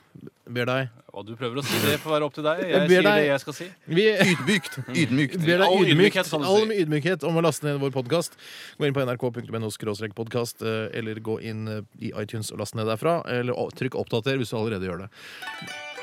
Ber 0.48 0.64
deg 0.68 0.88
Hva 1.12 1.22
du 1.26 1.34
prøver 1.36 1.58
å 1.60 1.62
si 1.66 1.78
det 1.84 1.98
får 2.00 2.10
være 2.14 2.26
opp 2.28 2.34
til 2.34 2.44
deg. 2.46 2.60
Jeg 2.62 2.70
Jeg 2.70 2.80
ber 2.80 2.88
sier 2.88 3.02
deg- 3.02 3.18
det 3.20 3.26
jeg 3.28 3.40
skal 3.40 3.54
si. 3.58 3.66
Vi 3.86 4.04
Ydmykt. 4.32 4.78
Ydmykt. 5.02 5.36
ber 5.44 5.58
deg 5.58 5.66
All 5.66 5.82
ydmykt, 5.84 6.14
ydmykhet, 6.14 6.30
du 6.30 6.46
all 6.52 6.72
ydmykhet 6.72 7.24
om 7.28 7.36
å 7.36 7.42
laste 7.42 7.64
ned 7.66 7.80
vår 7.82 7.90
podkast. 7.96 8.38
Gå 8.78 8.86
inn 8.86 8.94
på 8.94 9.04
nrk.no 9.04 10.10
podkast, 10.14 10.62
eller 10.62 11.14
gå 11.20 11.40
inn 11.42 11.68
eh, 11.68 11.82
i 12.00 12.12
iTunes 12.16 12.50
og 12.52 12.58
laste 12.62 12.76
ned 12.76 12.86
derfra. 12.86 13.20
Eller 13.28 13.52
å- 13.52 13.68
trykk 13.74 13.94
'oppdater' 13.98 14.38
hvis 14.38 14.50
du 14.50 14.56
allerede 14.56 14.86
gjør 14.88 14.98
det. 15.04 15.08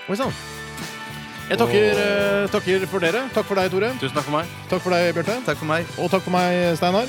Oi 0.09 0.15
sann. 0.15 0.33
Jeg 1.49 1.57
takker, 1.57 1.83
eh, 1.93 2.47
takker 2.49 2.85
for 2.87 2.99
dere. 2.99 3.29
Takk 3.33 3.45
for 3.45 3.55
deg, 3.55 3.69
Tore. 3.71 3.89
Tusen 4.01 4.15
takk 4.17 4.25
for 4.25 4.31
meg. 4.31 4.45
Takk 4.69 4.81
for 4.81 4.89
deg, 4.89 5.13
Bjarte. 5.13 5.45
Takk 5.45 5.57
for 5.57 5.65
meg. 5.65 5.85
Og 5.99 6.09
takk 6.09 6.21
for 6.23 6.31
meg, 6.31 6.77
Steinar. 6.77 7.05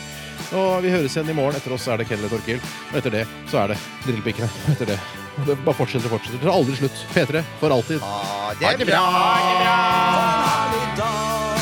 Og 0.53 0.83
vi 0.83 0.91
høres 0.91 1.17
igjen 1.17 1.31
i 1.31 1.33
morgen. 1.33 1.57
Etter 1.57 1.73
oss 1.73 1.89
er 1.89 1.97
det 1.97 2.07
Kelle 2.09 2.29
Torkil. 2.29 2.61
Og 2.93 2.99
etter 3.01 3.11
det 3.11 3.27
så 3.49 3.65
er 3.65 3.69
det 3.75 3.79
Drillpikkene. 4.05 4.51
Etter 4.77 4.87
det. 4.93 5.26
Det 5.45 5.59
bare 5.67 5.77
fortsetter 5.77 6.09
og 6.09 6.17
fortsetter. 6.17 6.41
Det 6.41 6.49
tar 6.49 6.57
aldri 6.57 6.79
slutt. 6.79 7.03
P3 7.13 7.45
for 7.61 7.75
alltid. 7.77 8.01
Ha 8.01 8.73
det 8.79 8.89
bra. 8.89 9.03
Ha 9.05 10.57
det 10.73 10.87
dag. 11.03 11.56